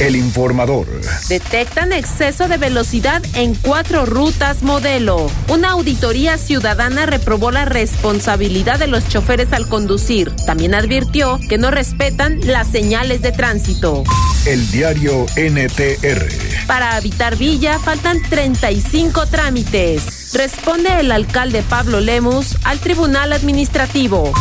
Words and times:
El 0.00 0.16
informador. 0.16 0.88
Detectan 1.28 1.92
exceso 1.92 2.48
de 2.48 2.56
velocidad 2.56 3.22
en 3.34 3.54
cuatro 3.54 4.06
rutas 4.06 4.62
modelo. 4.64 5.30
Una 5.46 5.70
auditoría 5.70 6.36
ciudadana 6.36 7.06
reprobó 7.06 7.52
la 7.52 7.64
responsabilidad 7.64 8.80
de 8.80 8.88
los 8.88 9.08
choferes 9.08 9.52
al 9.52 9.68
conducir. 9.68 10.34
También 10.46 10.74
advirtió 10.74 11.38
que 11.48 11.58
no 11.58 11.70
respetan 11.70 12.40
las 12.44 12.66
señales 12.66 13.22
de 13.22 13.30
tránsito. 13.30 14.02
El 14.46 14.68
diario 14.72 15.26
NTR. 15.36 16.66
Para 16.66 16.96
habitar 16.96 17.36
Villa 17.36 17.78
faltan 17.78 18.20
35 18.28 19.26
trámites. 19.26 20.32
Responde 20.34 20.88
el 20.98 21.12
alcalde 21.12 21.62
Pablo 21.62 22.00
Lemus 22.00 22.56
al 22.64 22.80
Tribunal 22.80 23.32
Administrativo. 23.32 24.32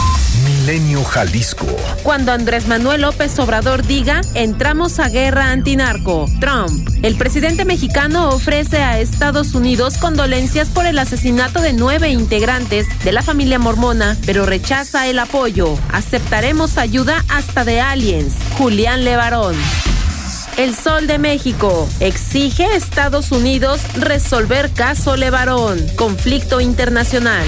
Milenio 0.64 1.04
Jalisco. 1.04 1.68
Cuando 2.04 2.32
Andrés 2.32 2.68
Manuel 2.68 3.02
López 3.02 3.38
Obrador 3.38 3.86
diga, 3.86 4.22
entramos 4.34 5.00
a 5.00 5.10
guerra 5.10 5.52
antinarco. 5.52 6.26
Trump. 6.40 6.88
El 7.02 7.18
presidente 7.18 7.66
mexicano 7.66 8.30
ofrece 8.30 8.78
a 8.78 8.98
Estados 8.98 9.56
Unidos 9.56 9.98
condolencias 9.98 10.70
por 10.70 10.86
el 10.86 11.00
asesinato 11.00 11.62
de 11.62 11.74
nueve 11.74 12.12
integrantes 12.12 12.88
de 13.04 13.12
la 13.12 13.22
familia 13.22 13.60
mormona, 13.60 14.16
pero 14.26 14.46
rechaza 14.46 15.06
el 15.08 15.20
apoyo. 15.20 15.78
Aceptaremos 15.92 16.78
ayuda 16.78 17.26
hasta 17.28 17.66
de 17.66 17.82
aliens. 17.82 18.34
Julián 18.58 19.04
Levarón. 19.04 19.58
El 20.56 20.74
Sol 20.76 21.08
de 21.08 21.18
México 21.18 21.90
exige 22.00 22.68
a 22.68 22.78
Estados 22.78 23.34
Unidos 23.34 23.82
resolver 23.96 24.72
caso 24.72 25.18
Levarón, 25.18 25.86
conflicto 25.98 26.62
internacional. 26.62 27.44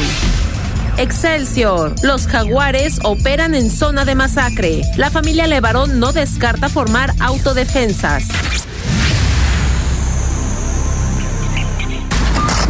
Excelsior. 0.97 1.93
Los 2.03 2.25
jaguares 2.25 2.99
operan 3.03 3.53
en 3.53 3.69
zona 3.69 4.05
de 4.05 4.15
masacre. 4.15 4.81
La 4.95 5.09
familia 5.09 5.45
Levarón 5.45 5.99
no 5.99 6.13
descarta 6.13 6.69
formar 6.69 7.11
autodefensas. 7.19 8.23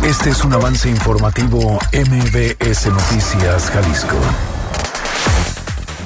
Este 0.03 0.31
es 0.31 0.43
un 0.43 0.53
avance 0.53 0.89
informativo 0.89 1.79
MBS 1.93 2.87
Noticias 2.87 3.69
Jalisco. 3.69 4.17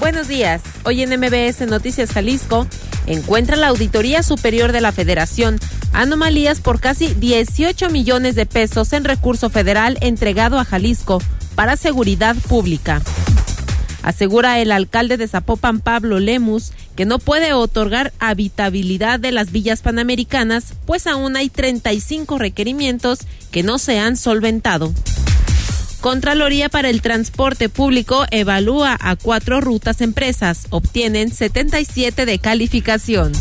Buenos 0.02 0.28
días. 0.28 0.62
Hoy 0.84 1.04
en 1.04 1.18
MBS 1.18 1.68
Noticias 1.68 2.12
Jalisco 2.12 2.68
encuentra 3.08 3.56
la 3.56 3.68
Auditoría 3.70 4.24
Superior 4.24 4.74
de 4.74 4.82
la 4.82 4.92
Federación 4.92 5.58
anomalías 5.94 6.60
por 6.60 6.82
casi 6.82 7.14
18 7.14 7.90
millones 7.90 8.36
de 8.36 8.46
pesos 8.46 8.92
en 8.92 9.06
recurso 9.06 9.50
federal 9.50 9.98
entregado 10.02 10.60
a 10.60 10.66
Jalisco 10.66 11.22
para 11.60 11.76
seguridad 11.76 12.38
pública. 12.48 13.02
Asegura 14.02 14.60
el 14.60 14.72
alcalde 14.72 15.18
de 15.18 15.28
Zapopan, 15.28 15.82
Pablo 15.82 16.18
Lemus, 16.22 16.72
que 16.96 17.04
no 17.04 17.20
puede 17.20 17.52
otorgar 17.52 18.14
habitabilidad 18.18 19.20
de 19.20 19.34
las 19.34 19.52
villas 19.52 19.82
panamericanas, 19.82 20.76
pues 20.86 21.06
aún 21.06 21.36
hay 21.36 21.50
35 21.50 22.38
requerimientos 22.38 23.20
que 23.52 23.62
no 23.62 23.78
se 23.78 24.00
han 24.00 24.16
solventado. 24.16 24.94
Contraloría 26.00 26.70
para 26.70 26.90
el 26.90 27.02
Transporte 27.02 27.68
Público 27.68 28.26
evalúa 28.32 28.98
a 28.98 29.18
cuatro 29.18 29.60
rutas 29.60 30.00
empresas, 30.00 30.68
obtienen 30.70 31.30
77 31.30 32.26
de 32.26 32.40
calificación. 32.40 33.34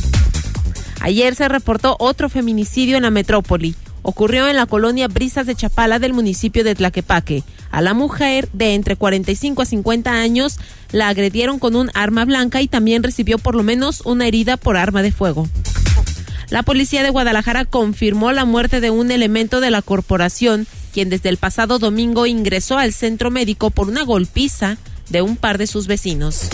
Ayer 0.99 1.37
se 1.37 1.47
reportó 1.47 1.95
otro 2.01 2.29
feminicidio 2.29 2.97
en 2.97 3.05
la 3.05 3.11
metrópoli. 3.13 3.77
Ocurrió 4.03 4.49
en 4.49 4.57
la 4.57 4.67
colonia 4.67 5.07
Brisas 5.07 5.47
de 5.47 5.55
Chapala 5.55 6.01
del 6.01 6.15
municipio 6.15 6.65
de 6.65 6.75
Tlaquepaque. 6.75 7.45
A 7.71 7.81
la 7.83 7.95
mujer 7.95 8.49
de 8.53 8.75
entre 8.75 8.97
45 8.97 9.63
a 9.63 9.67
50 9.67 10.13
años 10.13 10.59
la 10.91 11.09
agredieron 11.09 11.59
con 11.59 11.77
un 11.77 11.91
arma 11.95 12.25
blanca 12.25 12.63
y 12.63 12.69
también 12.69 13.03
recibió 13.03 13.39
por 13.39 13.55
lo 13.55 13.63
menos 13.63 14.03
una 14.05 14.27
herida 14.27 14.57
por 14.57 14.77
arma 14.77 15.03
de 15.03 15.13
fuego. 15.13 15.49
La 16.51 16.63
policía 16.63 17.03
de 17.03 17.11
Guadalajara 17.11 17.67
confirmó 17.67 18.33
la 18.33 18.47
muerte 18.47 18.81
de 18.81 18.91
un 18.91 19.11
elemento 19.11 19.61
de 19.61 19.71
la 19.71 19.83
corporación 19.83 20.67
quien 20.93 21.11
desde 21.11 21.29
el 21.29 21.37
pasado 21.37 21.79
domingo 21.79 22.27
ingresó 22.27 22.79
al 22.79 22.93
centro 22.93 23.31
médico 23.31 23.71
por 23.71 23.89
una 23.89 24.03
golpiza 24.03 24.79
de 25.11 25.23
un 25.23 25.37
par 25.37 25.59
de 25.59 25.67
sus 25.67 25.87
vecinos. 25.87 26.49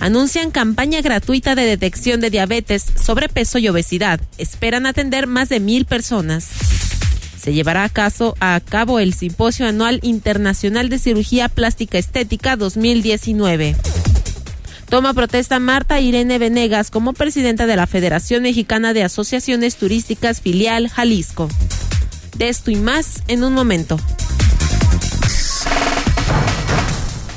Anuncian 0.00 0.50
campaña 0.50 1.00
gratuita 1.00 1.54
de 1.54 1.62
detección 1.62 2.20
de 2.20 2.30
diabetes, 2.30 2.84
sobrepeso 3.00 3.58
y 3.58 3.68
obesidad. 3.68 4.20
Esperan 4.36 4.86
atender 4.86 5.28
más 5.28 5.48
de 5.48 5.60
mil 5.60 5.84
personas. 5.84 6.48
Se 7.42 7.52
llevará 7.52 7.82
a, 7.82 7.88
caso, 7.88 8.36
a 8.38 8.60
cabo 8.60 9.00
el 9.00 9.14
Simposio 9.14 9.66
Anual 9.66 9.98
Internacional 10.02 10.88
de 10.88 11.00
Cirugía 11.00 11.48
Plástica 11.48 11.98
Estética 11.98 12.54
2019. 12.54 13.74
Toma 14.88 15.12
protesta 15.12 15.58
Marta 15.58 15.98
Irene 15.98 16.38
Venegas 16.38 16.92
como 16.92 17.14
presidenta 17.14 17.66
de 17.66 17.74
la 17.74 17.88
Federación 17.88 18.44
Mexicana 18.44 18.92
de 18.92 19.02
Asociaciones 19.02 19.74
Turísticas 19.74 20.40
Filial 20.40 20.88
Jalisco. 20.88 21.48
De 22.36 22.48
esto 22.48 22.70
y 22.70 22.76
más 22.76 23.24
en 23.26 23.42
un 23.42 23.54
momento. 23.54 23.98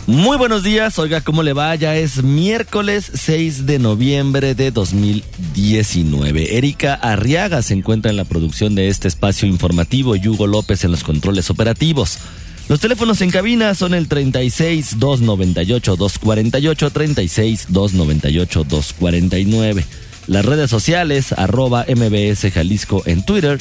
Muy 0.07 0.37
buenos 0.37 0.61
días, 0.61 0.99
oiga, 0.99 1.21
¿cómo 1.21 1.41
le 1.41 1.53
va? 1.53 1.73
Ya 1.73 1.95
es 1.95 2.21
miércoles 2.21 3.09
6 3.11 3.65
de 3.65 3.79
noviembre 3.79 4.53
de 4.53 4.69
2019. 4.69 6.57
Erika 6.57 6.93
Arriaga 6.93 7.63
se 7.63 7.73
encuentra 7.73 8.11
en 8.11 8.17
la 8.17 8.23
producción 8.23 8.75
de 8.75 8.87
este 8.89 9.07
espacio 9.07 9.47
informativo 9.47 10.15
y 10.15 10.27
Hugo 10.27 10.45
López 10.45 10.83
en 10.83 10.91
los 10.91 11.03
controles 11.03 11.49
operativos. 11.49 12.19
Los 12.69 12.81
teléfonos 12.81 13.19
en 13.21 13.31
cabina 13.31 13.73
son 13.73 13.95
el 13.95 14.07
36 14.07 14.99
298 14.99 15.95
248 15.95 16.89
36 16.91 17.65
298 17.69 18.63
249. 18.63 19.85
Las 20.27 20.45
redes 20.45 20.69
sociales, 20.69 21.33
arroba 21.33 21.85
MBS 21.87 22.51
Jalisco 22.51 23.03
en 23.05 23.23
Twitter 23.25 23.59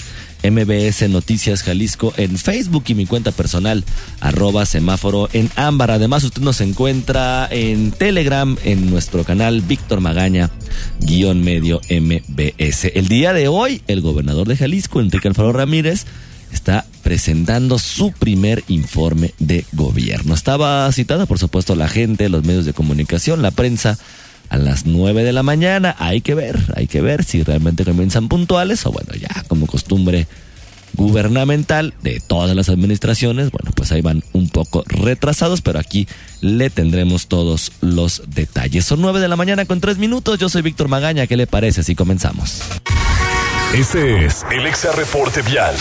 MBS 0.51 1.09
Noticias 1.09 1.63
Jalisco 1.63 2.13
en 2.17 2.37
Facebook 2.37 2.85
y 2.89 2.95
mi 2.95 3.07
cuenta 3.07 3.33
personal, 3.33 3.85
arroba 4.21 4.67
semáforo 4.67 5.29
en 5.33 5.51
ámbar. 5.57 5.91
Además, 5.91 6.25
usted 6.25 6.43
nos 6.43 6.61
encuentra 6.61 7.49
en 7.51 7.93
Telegram, 7.93 8.57
en 8.65 8.91
nuestro 8.91 9.25
canal 9.25 9.63
Víctor 9.63 10.01
Magaña, 10.01 10.51
guion 11.01 11.43
medio 11.43 11.81
MBS. 11.89 12.91
El 12.95 13.09
día 13.09 13.33
de 13.33 13.49
hoy, 13.49 13.83
el 13.87 14.03
gobernador 14.03 14.47
de 14.47 14.57
Jalisco, 14.57 15.01
Enrique 15.01 15.29
Alfaro 15.29 15.53
Ramírez, 15.53 16.05
está 16.53 16.85
presentando 17.03 17.79
su 17.79 18.13
primer 18.13 18.65
informe 18.69 19.35
de 19.39 19.65
gobierno. 19.73 20.35
Estaba 20.35 20.91
citada, 20.93 21.27
por 21.27 21.39
supuesto, 21.39 21.75
la 21.75 21.89
gente, 21.89 22.29
los 22.29 22.45
medios 22.45 22.67
de 22.67 22.75
comunicación, 22.75 23.41
la 23.41 23.51
prensa 23.51 23.99
a 24.49 24.59
las 24.59 24.87
9 24.87 25.25
de 25.25 25.33
la 25.33 25.43
mañana. 25.43 25.95
Hay 25.99 26.21
que 26.21 26.35
ver, 26.35 26.59
hay 26.77 26.87
que 26.87 27.01
ver 27.01 27.25
si 27.25 27.43
realmente 27.43 27.85
comienzan 27.85 28.29
puntuales 28.29 28.85
o 28.87 28.93
bueno, 28.93 29.13
ya 29.15 29.45
como 29.49 29.67
costumbre 29.67 30.27
gubernamental 30.97 31.95
de 32.03 32.21
todas 32.21 32.55
las 32.55 32.69
administraciones, 32.69 33.51
bueno, 33.51 33.71
pues 33.75 33.93
ahí 33.93 34.01
van 34.01 34.23
un 34.33 34.49
poco 34.49 34.85
retrasados, 34.87 35.61
pero 35.61 35.79
aquí 35.79 36.07
le 36.41 36.71
tendremos 36.71 37.27
todos 37.27 37.73
los 37.81 38.23
detalles. 38.29 38.85
Son 38.85 39.01
9 39.01 39.21
de 39.21 39.29
la 39.29 39.37
mañana 39.37 39.65
con 39.65 39.81
3 39.81 39.99
minutos. 39.99 40.39
Yo 40.39 40.49
soy 40.49 40.63
Víctor 40.63 40.89
Magaña. 40.89 41.27
¿Qué 41.27 41.37
le 41.37 41.47
parece 41.47 41.83
si 41.83 41.95
comenzamos? 41.95 42.61
Este 43.75 44.25
es 44.25 44.45
el 44.53 44.67
Exa 44.67 44.93
Reporte 44.93 45.43
Vial. 45.43 45.75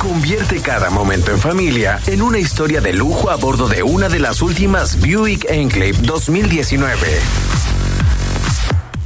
Convierte 0.00 0.60
cada 0.60 0.90
momento 0.90 1.32
en 1.32 1.38
familia 1.38 1.98
en 2.06 2.22
una 2.22 2.38
historia 2.38 2.80
de 2.80 2.92
lujo 2.92 3.30
a 3.30 3.36
bordo 3.36 3.68
de 3.68 3.82
una 3.82 4.08
de 4.08 4.20
las 4.20 4.42
últimas 4.42 5.00
Buick 5.00 5.44
Enclave 5.50 5.94
2019. 6.02 6.96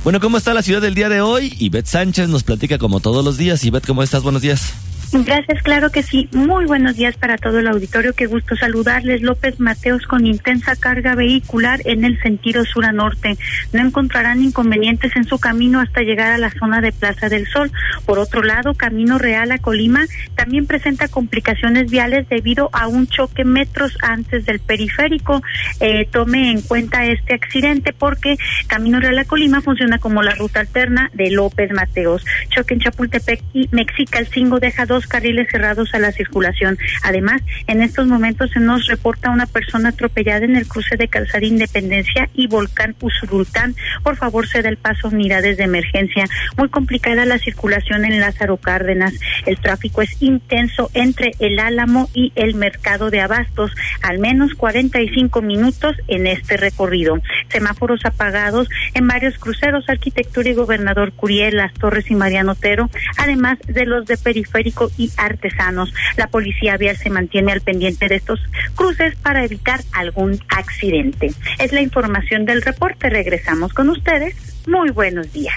Bueno, 0.05 0.21
¿cómo 0.21 0.37
está 0.37 0.53
la 0.53 0.63
ciudad 0.63 0.83
del 0.83 0.95
día 0.95 1.09
de 1.09 1.23
hoy? 1.23 1.57
Ivette 1.59 1.87
Sánchez 1.87 2.29
nos 2.29 2.43
platica 2.43 2.77
como 2.77 3.01
todos 3.01 3.25
los 3.25 3.39
días. 3.39 3.65
Ivette, 3.65 3.87
¿cómo 3.87 4.03
estás? 4.03 4.23
Buenos 4.23 4.43
días. 4.43 4.75
Gracias, 5.15 5.63
claro 5.63 5.91
que 5.91 6.03
sí. 6.03 6.27
Muy 6.33 6.65
buenos 6.65 6.97
días 6.97 7.19
para 7.19 7.37
todo 7.37 7.59
el 7.59 7.67
auditorio. 7.67 8.15
Qué 8.15 8.25
gusto 8.25 8.57
saludarles. 8.57 9.21
López 9.21 9.61
Mateos 9.61 10.07
con 10.07 10.25
intensa 10.25 10.75
carga 10.75 11.15
vehicular 11.15 11.81
en 11.85 12.07
el 12.07 12.19
sentido 12.23 12.65
sur 12.65 12.87
a 12.87 12.93
norte. 12.93 13.37
No 13.75 13.87
encontrarán 13.87 14.43
inconvenientes 14.43 15.15
en 15.15 15.25
su 15.25 15.39
camino 15.39 15.81
hasta 15.81 16.01
llegar 16.01 16.33
a 16.33 16.39
la 16.39 16.51
zona 16.51 16.81
de 16.81 16.93
Plaza 16.93 17.29
del 17.29 17.47
Sol. 17.47 17.71
Por 18.07 18.19
otro 18.19 18.43
lado, 18.43 18.73
Camino 18.73 19.19
Real 19.19 19.53
a 19.53 19.59
Colima 19.59 20.07
también 20.35 20.67
presenta 20.67 21.09
complicaciones 21.09 21.91
viales 21.91 22.27
debido 22.31 22.71
a 22.73 22.89
un 22.89 23.07
choque 23.07 23.45
metros 23.45 23.99
antes 24.01 24.47
del 24.47 24.61
periférico. 24.61 25.43
Eh, 25.81 26.09
tome 26.11 26.51
en 26.51 26.63
cuenta 26.63 27.05
este 27.05 27.35
accidente 27.35 27.93
porque 27.93 28.39
Camino 28.67 28.99
Real 28.99 29.19
a 29.19 29.27
Colima 29.27 29.61
funciona 29.61 29.99
como 29.99 30.23
la 30.23 30.35
ruta 30.35 30.61
alterna 30.61 31.11
de 31.13 31.31
López 31.31 31.71
Mateos. 31.71 32.25
Choque 32.49 32.73
en 32.73 32.81
Chapultepec 32.81 33.43
y 33.53 33.69
Mexica 33.73 34.19
el 34.19 34.27
5 34.27 34.59
deja 34.59 34.87
dos 34.87 35.02
carriles 35.07 35.49
cerrados 35.51 35.95
a 35.95 35.99
la 35.99 36.13
circulación. 36.13 36.79
Además, 37.03 37.43
en 37.67 37.83
estos 37.83 38.07
momentos 38.07 38.51
se 38.51 38.61
nos 38.61 38.87
reporta 38.87 39.31
una 39.31 39.47
persona 39.47 39.91
atropellada 39.91 40.45
en 40.45 40.57
el 40.57 40.67
cruce 40.67 40.97
de 40.97 41.09
Calzada 41.09 41.45
Independencia 41.45 42.29
y 42.35 42.47
Volcán 42.47 42.95
Usurultán. 43.01 43.75
Por 44.03 44.17
favor, 44.17 44.49
se 44.49 44.63
da 44.63 44.69
el 44.69 44.77
paso 44.77 45.09
unidades 45.09 45.57
de 45.57 45.65
emergencia. 45.65 46.25
Muy 46.57 46.69
complicada 46.69 47.25
la 47.25 47.39
circulación 47.39 48.05
en 48.05 48.21
Lázaro 48.21 48.57
Cárdenas. 48.57 49.15
El 49.47 49.59
tráfico 49.59 50.03
es 50.03 50.21
intenso 50.21 50.91
entre 50.95 51.33
el 51.39 51.59
Álamo 51.59 52.09
y 52.15 52.33
el 52.35 52.55
mercado 52.55 53.11
de 53.11 53.21
abastos. 53.21 53.73
Al 54.03 54.19
menos 54.19 54.55
45 54.55 55.43
minutos 55.43 55.97
en 56.09 56.27
este 56.27 56.57
recorrido. 56.57 57.19
Semáforos 57.49 58.05
apagados 58.05 58.69
en 58.95 59.07
varios 59.07 59.39
cruceros, 59.39 59.89
arquitectura 59.89 60.49
y 60.49 60.55
gobernador 60.55 61.13
Curiel, 61.13 61.57
Las 61.57 61.73
Torres 61.75 62.11
y 62.11 62.15
Mariano 62.15 62.53
Otero, 62.53 62.91
además 63.17 63.59
de 63.67 63.87
los 63.87 64.07
de 64.07 64.17
periférico 64.17 64.91
y 64.97 65.11
artesanos. 65.17 65.93
La 66.17 66.29
policía 66.29 66.77
vial 66.77 66.97
se 66.97 67.11
mantiene 67.11 67.53
al 67.53 67.61
pendiente 67.61 68.09
de 68.09 68.17
estos 68.17 68.41
cruces 68.75 69.17
para 69.17 69.45
evitar 69.45 69.81
algún 69.93 70.39
accidente. 70.49 71.33
Es 71.59 71.73
la 71.73 71.81
información 71.81 72.45
del 72.45 72.63
reporte. 72.63 73.09
Regresamos 73.11 73.73
con 73.73 73.89
ustedes. 73.89 74.35
Muy 74.67 74.91
buenos 74.91 75.33
días. 75.33 75.55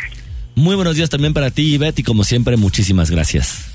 Muy 0.56 0.76
buenos 0.76 0.96
días 0.96 1.10
también 1.10 1.34
para 1.34 1.52
ti, 1.52 1.74
Ivette, 1.74 2.00
y 2.00 2.04
como 2.04 2.24
siempre, 2.24 2.56
muchísimas 2.56 3.12
gracias. 3.12 3.75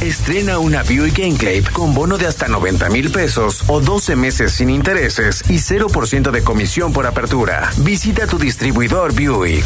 Estrena 0.00 0.60
una 0.60 0.84
Buick 0.84 1.18
Enclave 1.18 1.64
con 1.72 1.92
bono 1.92 2.18
de 2.18 2.26
hasta 2.26 2.46
90 2.46 2.88
mil 2.90 3.10
pesos 3.10 3.64
o 3.66 3.80
12 3.80 4.14
meses 4.14 4.52
sin 4.52 4.70
intereses 4.70 5.42
y 5.48 5.54
0% 5.54 6.30
de 6.30 6.44
comisión 6.44 6.92
por 6.92 7.04
apertura. 7.04 7.72
Visita 7.78 8.28
tu 8.28 8.38
distribuidor 8.38 9.12
Buick. 9.12 9.64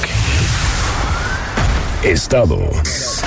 Estados. 2.03 3.23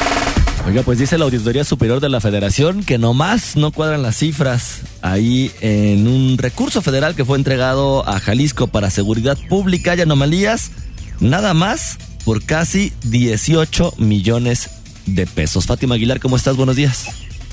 Oiga, 0.66 0.82
pues 0.82 0.98
dice 0.98 1.20
la 1.20 1.26
Auditoría 1.26 1.64
Superior 1.64 2.00
de 2.00 2.10
la 2.10 2.20
Federación 2.20 2.84
que 2.84 2.98
nomás 2.98 3.56
no 3.56 3.72
cuadran 3.72 4.02
las 4.02 4.18
cifras 4.18 4.80
ahí 5.04 5.52
en 5.62 6.08
un 6.08 6.40
recurso 6.40 6.82
federal 6.82 7.14
que 7.14 7.24
fue 7.24 7.38
entregado 7.38 8.08
a 8.10 8.20
Jalisco 8.20 8.66
para 8.66 8.90
seguridad 8.90 9.38
pública 9.48 9.94
y 9.96 10.02
anomalías, 10.02 10.72
nada 11.20 11.54
más 11.54 12.00
por 12.26 12.44
casi 12.44 12.94
18 13.04 13.94
millones 14.00 14.72
de 15.06 15.26
pesos. 15.26 15.66
Fátima 15.66 15.96
Aguilar, 15.96 16.20
¿cómo 16.20 16.36
estás? 16.36 16.58
Buenos 16.58 16.76
días. 16.76 17.08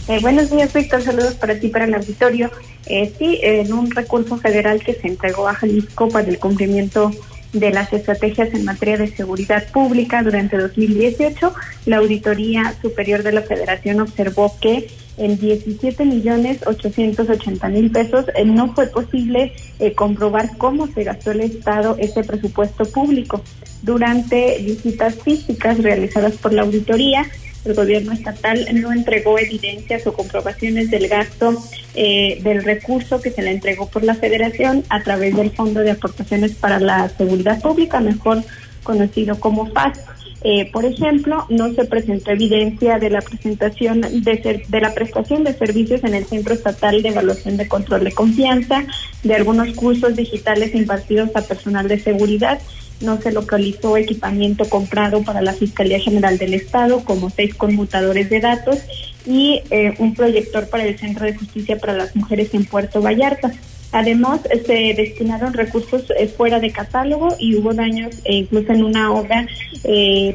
Eh, 0.08 0.18
buenos 0.20 0.50
días, 0.50 0.72
Víctor. 0.72 1.02
Saludos 1.02 1.34
para 1.34 1.58
ti, 1.58 1.68
para 1.68 1.84
el 1.84 1.94
auditorio. 1.94 2.50
Eh, 2.86 3.12
sí, 3.18 3.38
en 3.42 3.72
un 3.72 3.90
recurso 3.90 4.36
federal 4.38 4.82
que 4.82 4.94
se 4.94 5.08
entregó 5.08 5.48
a 5.48 5.54
Jalisco 5.54 6.08
para 6.08 6.28
el 6.28 6.38
cumplimiento 6.38 7.12
de 7.52 7.70
las 7.70 7.92
estrategias 7.92 8.52
en 8.54 8.64
materia 8.64 8.96
de 8.96 9.14
seguridad 9.14 9.70
pública 9.70 10.22
durante 10.22 10.56
2018, 10.56 11.54
la 11.86 11.98
Auditoría 11.98 12.74
Superior 12.80 13.22
de 13.22 13.32
la 13.32 13.42
Federación 13.42 14.00
observó 14.00 14.56
que 14.60 14.88
en 15.18 15.38
17 15.38 16.04
millones 16.06 16.60
880 16.66 17.68
mil 17.68 17.90
pesos 17.90 18.24
eh, 18.34 18.44
no 18.46 18.74
fue 18.74 18.86
posible 18.86 19.52
eh, 19.78 19.92
comprobar 19.92 20.56
cómo 20.56 20.86
se 20.88 21.04
gastó 21.04 21.32
el 21.32 21.42
Estado 21.42 21.96
ese 21.98 22.24
presupuesto 22.24 22.84
público. 22.86 23.42
Durante 23.82 24.58
visitas 24.60 25.16
físicas 25.16 25.82
realizadas 25.82 26.34
por 26.34 26.52
la 26.52 26.62
auditoría, 26.62 27.26
el 27.64 27.74
gobierno 27.74 28.12
estatal 28.12 28.66
no 28.74 28.92
entregó 28.92 29.38
evidencias 29.38 30.06
o 30.06 30.12
comprobaciones 30.12 30.90
del 30.90 31.08
gasto 31.08 31.62
eh, 31.94 32.40
del 32.42 32.64
recurso 32.64 33.20
que 33.20 33.30
se 33.30 33.42
le 33.42 33.50
entregó 33.50 33.88
por 33.88 34.02
la 34.02 34.14
federación 34.14 34.84
a 34.88 35.02
través 35.02 35.36
del 35.36 35.50
Fondo 35.50 35.80
de 35.80 35.92
Aportaciones 35.92 36.54
para 36.54 36.80
la 36.80 37.08
Seguridad 37.10 37.60
Pública, 37.60 38.00
mejor 38.00 38.42
conocido 38.82 39.38
como 39.38 39.66
FAS. 39.70 40.00
Eh, 40.44 40.72
por 40.72 40.84
ejemplo, 40.84 41.46
no 41.50 41.72
se 41.72 41.84
presentó 41.84 42.32
evidencia 42.32 42.98
de 42.98 43.10
la 43.10 43.20
presentación 43.20 44.00
de, 44.00 44.64
de 44.68 44.80
la 44.80 44.92
prestación 44.92 45.44
de 45.44 45.52
servicios 45.52 46.02
en 46.02 46.14
el 46.14 46.24
Centro 46.24 46.54
Estatal 46.54 47.00
de 47.00 47.10
Evaluación 47.10 47.56
de 47.56 47.68
Control 47.68 48.02
de 48.02 48.10
Confianza, 48.10 48.84
de 49.22 49.34
algunos 49.36 49.72
cursos 49.76 50.16
digitales 50.16 50.74
impartidos 50.74 51.30
a 51.36 51.42
personal 51.42 51.86
de 51.86 52.00
seguridad 52.00 52.60
no 53.02 53.20
se 53.20 53.32
localizó 53.32 53.96
equipamiento 53.96 54.68
comprado 54.68 55.22
para 55.22 55.42
la 55.42 55.52
Fiscalía 55.52 56.00
General 56.00 56.38
del 56.38 56.54
Estado, 56.54 57.04
como 57.04 57.30
seis 57.30 57.54
conmutadores 57.54 58.30
de 58.30 58.40
datos 58.40 58.78
y 59.26 59.62
eh, 59.70 59.94
un 59.98 60.14
proyector 60.14 60.68
para 60.68 60.84
el 60.84 60.98
Centro 60.98 61.26
de 61.26 61.34
Justicia 61.34 61.78
para 61.78 61.92
las 61.92 62.16
Mujeres 62.16 62.54
en 62.54 62.64
Puerto 62.64 63.00
Vallarta. 63.02 63.52
Además, 63.94 64.40
se 64.66 64.94
destinaron 64.96 65.52
recursos 65.52 66.10
eh, 66.18 66.26
fuera 66.26 66.58
de 66.58 66.70
catálogo 66.70 67.36
y 67.38 67.56
hubo 67.56 67.74
daños 67.74 68.14
eh, 68.24 68.36
incluso 68.36 68.72
en 68.72 68.84
una 68.84 69.12
obra 69.12 69.46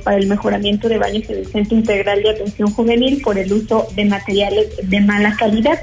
para 0.03 0.17
el 0.17 0.27
mejoramiento 0.27 0.89
de 0.89 0.97
baños 0.97 1.29
en 1.29 1.37
el 1.37 1.47
Centro 1.47 1.77
Integral 1.77 2.21
de 2.21 2.31
Atención 2.31 2.69
Juvenil 2.69 3.21
por 3.21 3.37
el 3.37 3.51
uso 3.53 3.87
de 3.95 4.03
materiales 4.03 4.67
de 4.83 4.99
mala 4.99 5.35
calidad. 5.39 5.79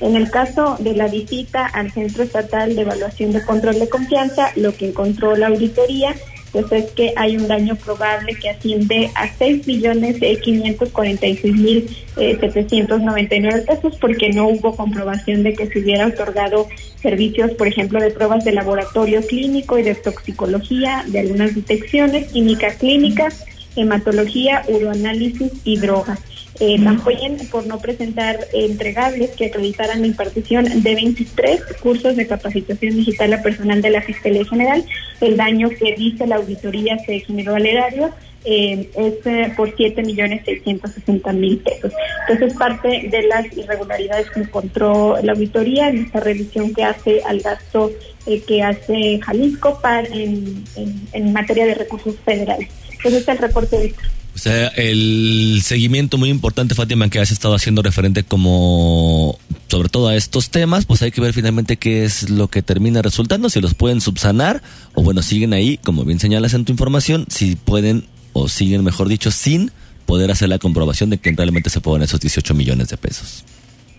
En 0.00 0.14
el 0.14 0.30
caso 0.30 0.76
de 0.78 0.94
la 0.94 1.08
visita 1.08 1.66
al 1.66 1.90
Centro 1.90 2.22
Estatal 2.22 2.74
de 2.76 2.82
Evaluación 2.82 3.32
de 3.32 3.44
Control 3.44 3.78
de 3.78 3.88
Confianza, 3.88 4.52
lo 4.56 4.74
que 4.74 4.88
encontró 4.88 5.36
la 5.36 5.48
auditoría 5.48 6.14
pues 6.52 6.70
es 6.72 6.90
que 6.92 7.12
hay 7.16 7.36
un 7.36 7.46
daño 7.46 7.76
probable 7.76 8.34
que 8.34 8.50
asciende 8.50 9.10
a 9.14 9.28
6 9.28 9.66
millones 9.66 10.20
de 10.20 10.38
546 10.40 11.54
mil 11.56 11.88
799 12.16 13.62
pesos 13.62 13.96
porque 14.00 14.30
no 14.30 14.48
hubo 14.48 14.74
comprobación 14.74 15.42
de 15.42 15.52
que 15.54 15.66
se 15.66 15.80
hubiera 15.80 16.06
otorgado 16.06 16.66
servicios, 17.00 17.52
por 17.52 17.68
ejemplo, 17.68 18.00
de 18.00 18.10
pruebas 18.10 18.44
de 18.44 18.52
laboratorio 18.52 19.20
clínico 19.22 19.78
y 19.78 19.82
de 19.82 19.94
toxicología, 19.94 21.04
de 21.06 21.20
algunas 21.20 21.54
detecciones, 21.54 22.32
química 22.32 22.70
clínica, 22.74 23.28
hematología, 23.76 24.64
uroanálisis 24.68 25.52
y 25.64 25.78
drogas 25.78 26.18
eh, 26.60 26.82
también 26.82 27.36
por 27.50 27.66
no 27.66 27.78
presentar 27.78 28.38
entregables 28.52 29.30
que 29.30 29.46
acreditaran 29.46 30.00
la 30.00 30.06
impartición 30.08 30.82
de 30.82 30.94
23 30.94 31.60
cursos 31.80 32.16
de 32.16 32.26
capacitación 32.26 32.96
digital 32.96 33.32
a 33.32 33.42
personal 33.42 33.80
de 33.80 33.90
la 33.90 34.02
Fiscalía 34.02 34.44
General. 34.44 34.84
El 35.20 35.36
daño 35.36 35.68
que 35.70 35.94
dice 35.96 36.26
la 36.26 36.36
auditoría 36.36 36.98
se 36.98 37.20
generó 37.20 37.54
al 37.54 37.66
erario 37.66 38.12
eh, 38.44 38.88
es 38.94 39.26
eh, 39.26 39.52
por 39.56 39.74
7 39.76 40.02
millones 40.04 40.42
660 40.44 41.32
mil 41.32 41.58
pesos. 41.58 41.92
Entonces, 42.28 42.56
parte 42.56 43.08
de 43.10 43.22
las 43.24 43.44
irregularidades 43.56 44.30
que 44.30 44.40
encontró 44.40 45.16
la 45.22 45.32
auditoría 45.32 45.88
en 45.88 46.04
esta 46.04 46.20
revisión 46.20 46.72
que 46.72 46.84
hace 46.84 47.20
al 47.24 47.40
gasto 47.40 47.90
eh, 48.26 48.40
que 48.46 48.62
hace 48.62 49.20
Jalisco 49.20 49.78
para 49.80 50.06
en, 50.08 50.64
en, 51.12 51.32
materia 51.32 51.66
de 51.66 51.74
recursos 51.74 52.16
federales. 52.24 52.70
Ese 53.04 53.18
es 53.18 53.28
el 53.28 53.38
reporte, 53.38 53.82
Víctor. 53.82 54.17
O 54.38 54.40
sea, 54.40 54.68
el 54.68 55.62
seguimiento 55.64 56.16
muy 56.16 56.28
importante, 56.28 56.76
Fátima, 56.76 57.10
que 57.10 57.18
has 57.18 57.32
estado 57.32 57.56
haciendo 57.56 57.82
referente 57.82 58.22
como 58.22 59.36
sobre 59.66 59.88
todo 59.88 60.06
a 60.06 60.14
estos 60.14 60.50
temas, 60.50 60.86
pues 60.86 61.02
hay 61.02 61.10
que 61.10 61.20
ver 61.20 61.32
finalmente 61.32 61.76
qué 61.76 62.04
es 62.04 62.30
lo 62.30 62.46
que 62.46 62.62
termina 62.62 63.02
resultando, 63.02 63.50
si 63.50 63.60
los 63.60 63.74
pueden 63.74 64.00
subsanar 64.00 64.62
o 64.94 65.02
bueno, 65.02 65.22
siguen 65.22 65.54
ahí, 65.54 65.78
como 65.78 66.04
bien 66.04 66.20
señalas 66.20 66.54
en 66.54 66.64
tu 66.64 66.70
información, 66.70 67.26
si 67.28 67.56
pueden 67.56 68.06
o 68.32 68.48
siguen, 68.48 68.84
mejor 68.84 69.08
dicho, 69.08 69.32
sin 69.32 69.72
poder 70.06 70.30
hacer 70.30 70.48
la 70.48 70.60
comprobación 70.60 71.10
de 71.10 71.18
que 71.18 71.32
realmente 71.32 71.68
se 71.68 71.80
puedan 71.80 72.02
esos 72.02 72.20
18 72.20 72.54
millones 72.54 72.90
de 72.90 72.96
pesos. 72.96 73.44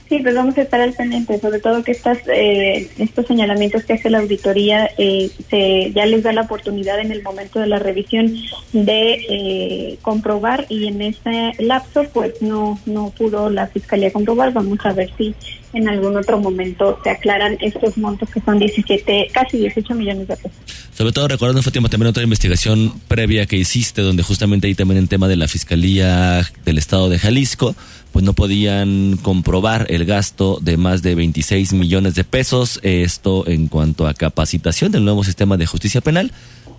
Sí, 0.09 0.17
pues 0.23 0.33
vamos 0.33 0.57
a 0.57 0.63
estar 0.63 0.81
al 0.81 0.93
pendiente, 0.93 1.39
sobre 1.39 1.59
todo 1.59 1.83
que 1.83 1.91
estas, 1.91 2.17
eh, 2.27 2.89
estos 2.97 3.27
señalamientos 3.27 3.83
que 3.83 3.93
hace 3.93 4.09
la 4.09 4.17
auditoría 4.17 4.89
eh, 4.97 5.29
se, 5.51 5.91
ya 5.93 6.07
les 6.07 6.23
da 6.23 6.33
la 6.33 6.41
oportunidad 6.41 6.99
en 6.99 7.11
el 7.11 7.21
momento 7.21 7.59
de 7.59 7.67
la 7.67 7.77
revisión 7.77 8.33
de 8.73 9.21
eh, 9.29 9.99
comprobar 10.01 10.65
y 10.67 10.87
en 10.87 11.03
ese 11.03 11.51
lapso 11.59 12.05
pues 12.11 12.41
no, 12.41 12.79
no 12.87 13.13
pudo 13.15 13.51
la 13.51 13.67
Fiscalía 13.67 14.11
comprobar. 14.11 14.51
Vamos 14.51 14.79
a 14.83 14.93
ver 14.93 15.11
si 15.15 15.35
en 15.73 15.87
algún 15.87 16.17
otro 16.17 16.39
momento 16.39 16.99
se 17.03 17.11
aclaran 17.11 17.57
estos 17.61 17.95
montos 17.99 18.29
que 18.31 18.41
son 18.41 18.57
17, 18.57 19.29
casi 19.31 19.57
18 19.57 19.93
millones 19.93 20.27
de 20.27 20.35
pesos. 20.37 20.57
Sobre 20.91 21.11
todo 21.11 21.27
recordando, 21.27 21.61
Fátima, 21.61 21.87
también 21.87 22.09
otra 22.09 22.23
investigación 22.23 22.93
previa 23.07 23.45
que 23.45 23.57
hiciste, 23.57 24.01
donde 24.01 24.23
justamente 24.23 24.67
ahí 24.67 24.75
también 24.75 24.97
en 24.97 25.07
tema 25.07 25.27
de 25.27 25.35
la 25.35 25.47
Fiscalía 25.47 26.41
del 26.65 26.77
Estado 26.77 27.09
de 27.09 27.19
Jalisco, 27.19 27.75
pues 28.11 28.25
no 28.25 28.33
podían 28.33 29.17
comprobar 29.21 29.87
el 29.89 30.05
gasto 30.05 30.59
de 30.61 30.77
más 30.77 31.01
de 31.01 31.15
26 31.15 31.73
millones 31.73 32.15
de 32.15 32.23
pesos. 32.23 32.79
Esto 32.83 33.47
en 33.47 33.67
cuanto 33.67 34.07
a 34.07 34.13
capacitación 34.13 34.91
del 34.91 35.05
nuevo 35.05 35.23
sistema 35.23 35.57
de 35.57 35.65
justicia 35.65 36.01
penal, 36.01 36.31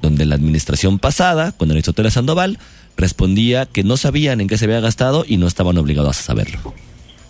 donde 0.03 0.27
la 0.27 0.35
administración 0.35 0.99
pasada, 0.99 1.53
con 1.53 1.71
Aristóteles 1.71 2.15
Sandoval, 2.15 2.59
respondía 2.97 3.67
que 3.67 3.85
no 3.85 3.97
sabían 3.97 4.41
en 4.41 4.49
qué 4.49 4.59
se 4.59 4.67
había 4.67 4.81
gastado 4.81 5.25
y 5.27 5.37
no 5.37 5.47
estaban 5.47 5.79
obligados 5.79 6.19
a 6.19 6.23
saberlo. 6.23 6.75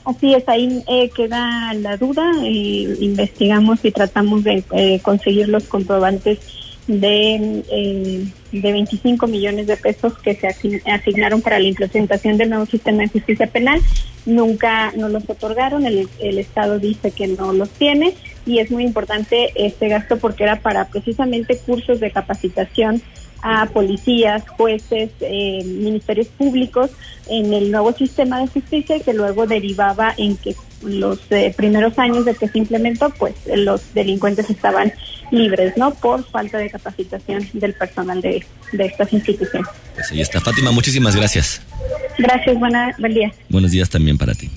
Así 0.04 0.34
es, 0.34 0.48
ahí 0.48 0.82
eh, 0.88 1.10
queda 1.14 1.74
la 1.74 1.96
duda, 1.96 2.32
eh, 2.42 2.96
investigamos 3.00 3.84
y 3.84 3.92
tratamos 3.92 4.42
de 4.44 4.64
eh, 4.72 4.98
conseguir 5.02 5.48
los 5.48 5.64
comprobantes 5.64 6.38
de, 6.86 7.62
eh, 7.70 8.24
de 8.52 8.72
25 8.72 9.26
millones 9.26 9.66
de 9.66 9.76
pesos 9.76 10.18
que 10.18 10.34
se 10.34 10.48
asignaron 10.90 11.40
para 11.42 11.58
la 11.58 11.68
implementación 11.68 12.36
del 12.36 12.50
nuevo 12.50 12.66
sistema 12.66 13.02
de 13.02 13.08
justicia 13.08 13.46
penal. 13.46 13.80
Nunca 14.26 14.92
nos 14.92 15.10
los 15.10 15.28
otorgaron, 15.28 15.86
el, 15.86 16.08
el 16.20 16.38
Estado 16.38 16.78
dice 16.78 17.10
que 17.10 17.26
no 17.26 17.52
los 17.52 17.70
tiene 17.70 18.14
y 18.46 18.58
es 18.58 18.70
muy 18.70 18.84
importante 18.84 19.50
este 19.54 19.88
gasto 19.88 20.18
porque 20.18 20.44
era 20.44 20.60
para 20.60 20.88
precisamente 20.88 21.58
cursos 21.58 22.00
de 22.00 22.10
capacitación 22.10 23.02
a 23.42 23.66
policías, 23.66 24.48
jueces, 24.48 25.10
eh, 25.20 25.62
ministerios 25.64 26.28
públicos 26.28 26.90
en 27.28 27.52
el 27.52 27.70
nuevo 27.70 27.92
sistema 27.92 28.40
de 28.40 28.48
justicia 28.48 29.00
que 29.00 29.14
luego 29.14 29.46
derivaba 29.46 30.14
en 30.16 30.36
que 30.36 30.54
los 30.82 31.20
eh, 31.30 31.52
primeros 31.56 31.98
años 31.98 32.24
de 32.24 32.34
que 32.34 32.48
se 32.48 32.58
implementó, 32.58 33.10
pues 33.10 33.34
los 33.54 33.92
delincuentes 33.94 34.48
estaban 34.48 34.92
libres, 35.30 35.76
¿no? 35.76 35.94
Por 35.94 36.24
falta 36.24 36.58
de 36.58 36.70
capacitación 36.70 37.46
del 37.52 37.74
personal 37.74 38.20
de, 38.20 38.44
de 38.72 38.84
estas 38.84 39.12
instituciones. 39.12 39.68
Pues 39.94 40.10
ahí 40.10 40.20
está, 40.20 40.40
Fátima, 40.40 40.70
muchísimas 40.72 41.14
gracias. 41.14 41.62
Gracias, 42.18 42.58
buena, 42.58 42.94
buen 42.98 43.14
día. 43.14 43.32
Buenos 43.48 43.70
días 43.70 43.88
también 43.90 44.18
para 44.18 44.34
ti. 44.34 44.50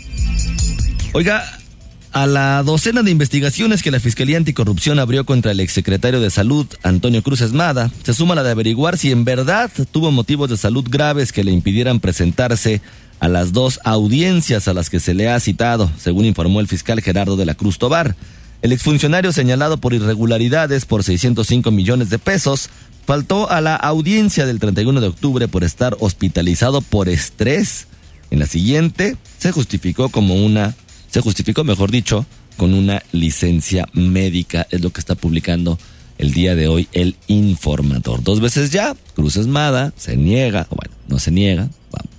Oiga, 1.13 1.43
a 2.13 2.27
la 2.27 2.61
docena 2.61 3.01
de 3.01 3.09
investigaciones 3.09 3.81
que 3.81 3.89
la 3.89 3.99
Fiscalía 3.99 4.37
Anticorrupción 4.37 4.99
abrió 4.99 5.25
contra 5.25 5.51
el 5.51 5.59
exsecretario 5.59 6.21
de 6.21 6.29
Salud, 6.29 6.67
Antonio 6.83 7.23
Cruz 7.23 7.41
Esmada, 7.41 7.89
se 8.03 8.13
suma 8.13 8.35
la 8.35 8.43
de 8.43 8.51
averiguar 8.51 8.99
si 8.99 9.11
en 9.11 9.25
verdad 9.25 9.71
tuvo 9.91 10.11
motivos 10.11 10.47
de 10.47 10.57
salud 10.57 10.85
graves 10.87 11.31
que 11.31 11.43
le 11.43 11.51
impidieran 11.51 11.99
presentarse 11.99 12.81
a 13.19 13.27
las 13.27 13.51
dos 13.51 13.79
audiencias 13.83 14.67
a 14.67 14.75
las 14.75 14.91
que 14.91 14.99
se 14.99 15.15
le 15.15 15.27
ha 15.27 15.39
citado, 15.39 15.89
según 15.97 16.25
informó 16.25 16.59
el 16.59 16.67
fiscal 16.67 17.01
Gerardo 17.01 17.35
de 17.35 17.47
la 17.47 17.55
Cruz 17.55 17.79
Tobar. 17.79 18.15
El 18.61 18.73
exfuncionario 18.73 19.31
señalado 19.31 19.77
por 19.77 19.95
irregularidades 19.95 20.85
por 20.85 21.03
605 21.03 21.71
millones 21.71 22.11
de 22.11 22.19
pesos 22.19 22.69
faltó 23.07 23.49
a 23.49 23.59
la 23.59 23.75
audiencia 23.75 24.45
del 24.45 24.59
31 24.59 25.01
de 25.01 25.07
octubre 25.07 25.47
por 25.47 25.63
estar 25.63 25.97
hospitalizado 25.99 26.81
por 26.81 27.09
estrés. 27.09 27.87
En 28.29 28.37
la 28.37 28.45
siguiente 28.45 29.17
se 29.39 29.51
justificó 29.51 30.09
como 30.09 30.35
una 30.35 30.75
se 31.13 31.21
justificó, 31.21 31.63
mejor 31.63 31.91
dicho, 31.91 32.25
con 32.57 32.73
una 32.73 33.03
licencia 33.11 33.87
médica, 33.93 34.65
es 34.71 34.81
lo 34.81 34.89
que 34.89 34.99
está 34.99 35.13
publicando 35.13 35.77
el 36.17 36.33
día 36.33 36.55
de 36.55 36.67
hoy 36.67 36.87
el 36.91 37.15
informador. 37.27 38.23
Dos 38.23 38.41
veces 38.41 38.71
ya, 38.71 38.95
Cruz 39.13 39.35
Esmada 39.35 39.93
se 39.95 40.17
niega, 40.17 40.65
bueno, 40.71 40.91
no 41.07 41.19
se 41.19 41.29
niega, 41.29 41.69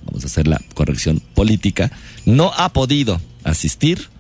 vamos 0.05 0.23
a 0.23 0.27
hacer 0.27 0.47
la 0.47 0.63
corrección 0.75 1.21
política, 1.35 1.91
no 2.25 2.53
ha 2.57 2.73
podido 2.73 3.21
asistir 3.43 4.11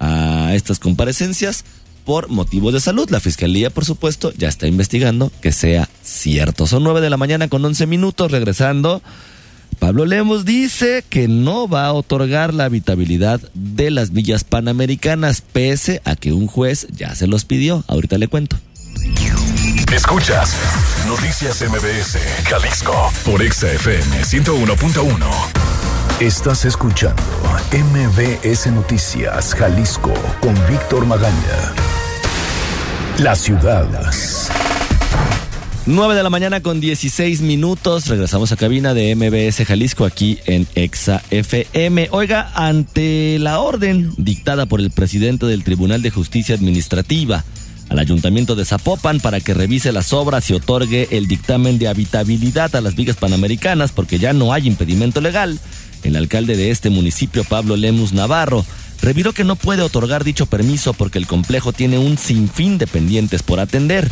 a 0.00 0.52
estas 0.54 0.80
comparecencias 0.80 1.64
por 2.04 2.28
motivos 2.28 2.72
de 2.72 2.80
salud. 2.80 3.08
La 3.10 3.20
fiscalía, 3.20 3.70
por 3.70 3.84
supuesto, 3.84 4.32
ya 4.36 4.48
está 4.48 4.66
investigando 4.66 5.30
que 5.42 5.52
sea 5.52 5.88
cierto. 6.02 6.66
Son 6.66 6.82
nueve 6.82 7.00
de 7.00 7.10
la 7.10 7.16
mañana 7.16 7.46
con 7.46 7.64
once 7.64 7.86
minutos, 7.86 8.32
regresando. 8.32 9.00
Pablo 9.74 10.06
Lemos 10.06 10.44
dice 10.44 11.04
que 11.08 11.28
no 11.28 11.68
va 11.68 11.86
a 11.86 11.92
otorgar 11.92 12.54
la 12.54 12.64
habitabilidad 12.64 13.40
de 13.54 13.90
las 13.90 14.12
villas 14.12 14.44
panamericanas, 14.44 15.40
pese 15.40 16.00
a 16.04 16.16
que 16.16 16.32
un 16.32 16.46
juez 16.46 16.86
ya 16.90 17.14
se 17.14 17.26
los 17.26 17.44
pidió. 17.44 17.84
Ahorita 17.88 18.18
le 18.18 18.28
cuento. 18.28 18.56
Escuchas 19.92 20.56
Noticias 21.06 21.62
MBS, 21.62 22.18
Jalisco, 22.48 23.12
por 23.24 23.40
XFM 23.40 24.24
101.1. 24.24 25.64
Estás 26.20 26.64
escuchando 26.64 27.22
MBS 27.72 28.68
Noticias, 28.68 29.54
Jalisco, 29.54 30.12
con 30.40 30.54
Víctor 30.68 31.06
Magaña. 31.06 31.74
La 33.18 33.36
ciudad 33.36 33.88
9 35.86 36.14
de 36.14 36.22
la 36.22 36.30
mañana 36.30 36.62
con 36.62 36.80
16 36.80 37.42
minutos. 37.42 38.06
Regresamos 38.06 38.52
a 38.52 38.56
cabina 38.56 38.94
de 38.94 39.14
MBS 39.14 39.66
Jalisco 39.66 40.06
aquí 40.06 40.38
en 40.46 40.66
Exa 40.74 41.22
FM. 41.30 42.08
Oiga, 42.10 42.50
ante 42.54 43.38
la 43.38 43.60
orden 43.60 44.10
dictada 44.16 44.64
por 44.64 44.80
el 44.80 44.90
presidente 44.90 45.44
del 45.44 45.62
Tribunal 45.62 46.00
de 46.00 46.10
Justicia 46.10 46.54
Administrativa 46.54 47.44
al 47.90 47.98
Ayuntamiento 47.98 48.54
de 48.54 48.64
Zapopan 48.64 49.20
para 49.20 49.40
que 49.40 49.52
revise 49.52 49.92
las 49.92 50.14
obras 50.14 50.48
y 50.48 50.54
otorgue 50.54 51.08
el 51.10 51.26
dictamen 51.26 51.78
de 51.78 51.88
habitabilidad 51.88 52.74
a 52.76 52.80
las 52.80 52.96
vigas 52.96 53.16
panamericanas 53.16 53.92
porque 53.92 54.18
ya 54.18 54.32
no 54.32 54.54
hay 54.54 54.66
impedimento 54.66 55.20
legal, 55.20 55.60
el 56.02 56.16
alcalde 56.16 56.56
de 56.56 56.70
este 56.70 56.88
municipio, 56.88 57.44
Pablo 57.44 57.76
Lemus 57.76 58.14
Navarro, 58.14 58.64
reviró 59.02 59.34
que 59.34 59.44
no 59.44 59.54
puede 59.54 59.82
otorgar 59.82 60.24
dicho 60.24 60.46
permiso 60.46 60.94
porque 60.94 61.18
el 61.18 61.26
complejo 61.26 61.74
tiene 61.74 61.98
un 61.98 62.16
sinfín 62.16 62.78
de 62.78 62.86
pendientes 62.86 63.42
por 63.42 63.60
atender. 63.60 64.10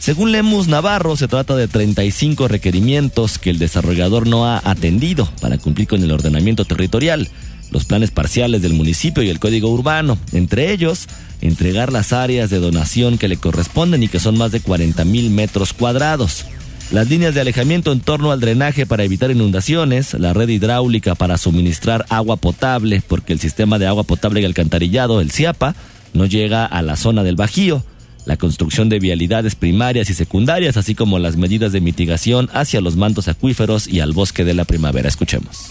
Según 0.00 0.32
Lemus 0.32 0.66
Navarro, 0.66 1.14
se 1.14 1.28
trata 1.28 1.54
de 1.56 1.68
35 1.68 2.48
requerimientos 2.48 3.38
que 3.38 3.50
el 3.50 3.58
desarrollador 3.58 4.26
no 4.26 4.46
ha 4.46 4.62
atendido 4.64 5.28
para 5.42 5.58
cumplir 5.58 5.88
con 5.88 6.02
el 6.02 6.10
ordenamiento 6.10 6.64
territorial, 6.64 7.28
los 7.70 7.84
planes 7.84 8.10
parciales 8.10 8.62
del 8.62 8.72
municipio 8.72 9.22
y 9.22 9.28
el 9.28 9.38
código 9.38 9.68
urbano, 9.68 10.16
entre 10.32 10.72
ellos, 10.72 11.06
entregar 11.42 11.92
las 11.92 12.14
áreas 12.14 12.48
de 12.48 12.60
donación 12.60 13.18
que 13.18 13.28
le 13.28 13.36
corresponden 13.36 14.02
y 14.02 14.08
que 14.08 14.20
son 14.20 14.38
más 14.38 14.52
de 14.52 14.60
40 14.60 15.04
mil 15.04 15.28
metros 15.28 15.74
cuadrados. 15.74 16.46
Las 16.92 17.10
líneas 17.10 17.34
de 17.34 17.42
alejamiento 17.42 17.92
en 17.92 18.00
torno 18.00 18.32
al 18.32 18.40
drenaje 18.40 18.86
para 18.86 19.04
evitar 19.04 19.30
inundaciones, 19.30 20.14
la 20.14 20.32
red 20.32 20.48
hidráulica 20.48 21.14
para 21.14 21.36
suministrar 21.36 22.06
agua 22.08 22.36
potable, 22.36 23.02
porque 23.06 23.34
el 23.34 23.38
sistema 23.38 23.78
de 23.78 23.86
agua 23.86 24.04
potable 24.04 24.40
y 24.40 24.46
alcantarillado, 24.46 25.20
el 25.20 25.30
CIAPA, 25.30 25.74
no 26.14 26.24
llega 26.24 26.64
a 26.64 26.80
la 26.80 26.96
zona 26.96 27.22
del 27.22 27.36
Bajío, 27.36 27.84
la 28.30 28.36
construcción 28.36 28.88
de 28.88 29.00
vialidades 29.00 29.56
primarias 29.56 30.08
y 30.08 30.14
secundarias, 30.14 30.76
así 30.76 30.94
como 30.94 31.18
las 31.18 31.36
medidas 31.36 31.72
de 31.72 31.80
mitigación 31.80 32.48
hacia 32.52 32.80
los 32.80 32.94
mantos 32.94 33.26
acuíferos 33.26 33.88
y 33.88 33.98
al 33.98 34.12
bosque 34.12 34.44
de 34.44 34.54
la 34.54 34.64
primavera. 34.64 35.08
Escuchemos. 35.08 35.66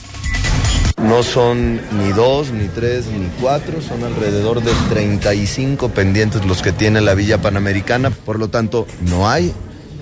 No 1.01 1.23
son 1.23 1.79
ni 1.97 2.11
dos, 2.11 2.51
ni 2.51 2.67
tres, 2.67 3.05
ni 3.07 3.29
cuatro, 3.39 3.81
son 3.81 4.03
alrededor 4.03 4.61
de 4.61 4.73
35 4.89 5.87
pendientes 5.91 6.43
los 6.43 6.61
que 6.61 6.73
tiene 6.73 6.99
la 6.99 7.13
Villa 7.13 7.41
Panamericana, 7.41 8.09
por 8.09 8.37
lo 8.37 8.49
tanto 8.49 8.85
no 9.09 9.29
hay 9.29 9.53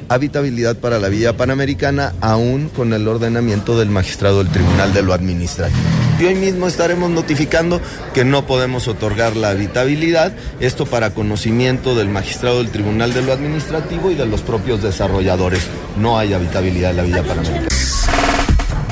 habitabilidad 0.10 0.78
para 0.78 1.00
la 1.00 1.10
Villa 1.10 1.38
Panamericana, 1.38 2.14
aún 2.22 2.70
con 2.70 2.94
el 2.94 3.08
ordenamiento 3.08 3.78
del 3.78 3.90
magistrado 3.90 4.44
del 4.44 4.52
Tribunal 4.52 4.94
de 4.94 5.04
lo 5.04 5.14
Administrativo. 5.14 5.80
Y 6.20 6.26
hoy 6.26 6.36
mismo 6.36 6.68
estaremos 6.68 7.12
notificando 7.12 7.80
que 8.14 8.26
no 8.26 8.48
podemos 8.48 8.88
otorgar 8.88 9.36
la 9.36 9.50
habitabilidad, 9.50 10.34
esto 10.60 10.86
para 10.86 11.14
conocimiento 11.14 11.96
del 11.96 12.10
magistrado 12.10 12.58
del 12.58 12.72
Tribunal 12.72 13.14
de 13.14 13.22
lo 13.22 13.34
Administrativo 13.34 14.10
y 14.12 14.16
de 14.16 14.26
los 14.26 14.42
propios 14.42 14.82
desarrolladores. 14.82 15.68
No 16.00 16.18
hay 16.18 16.34
habitabilidad 16.34 16.92
en 16.92 16.98
la 16.98 17.04
Villa 17.04 17.24
Panamericana. 17.24 17.68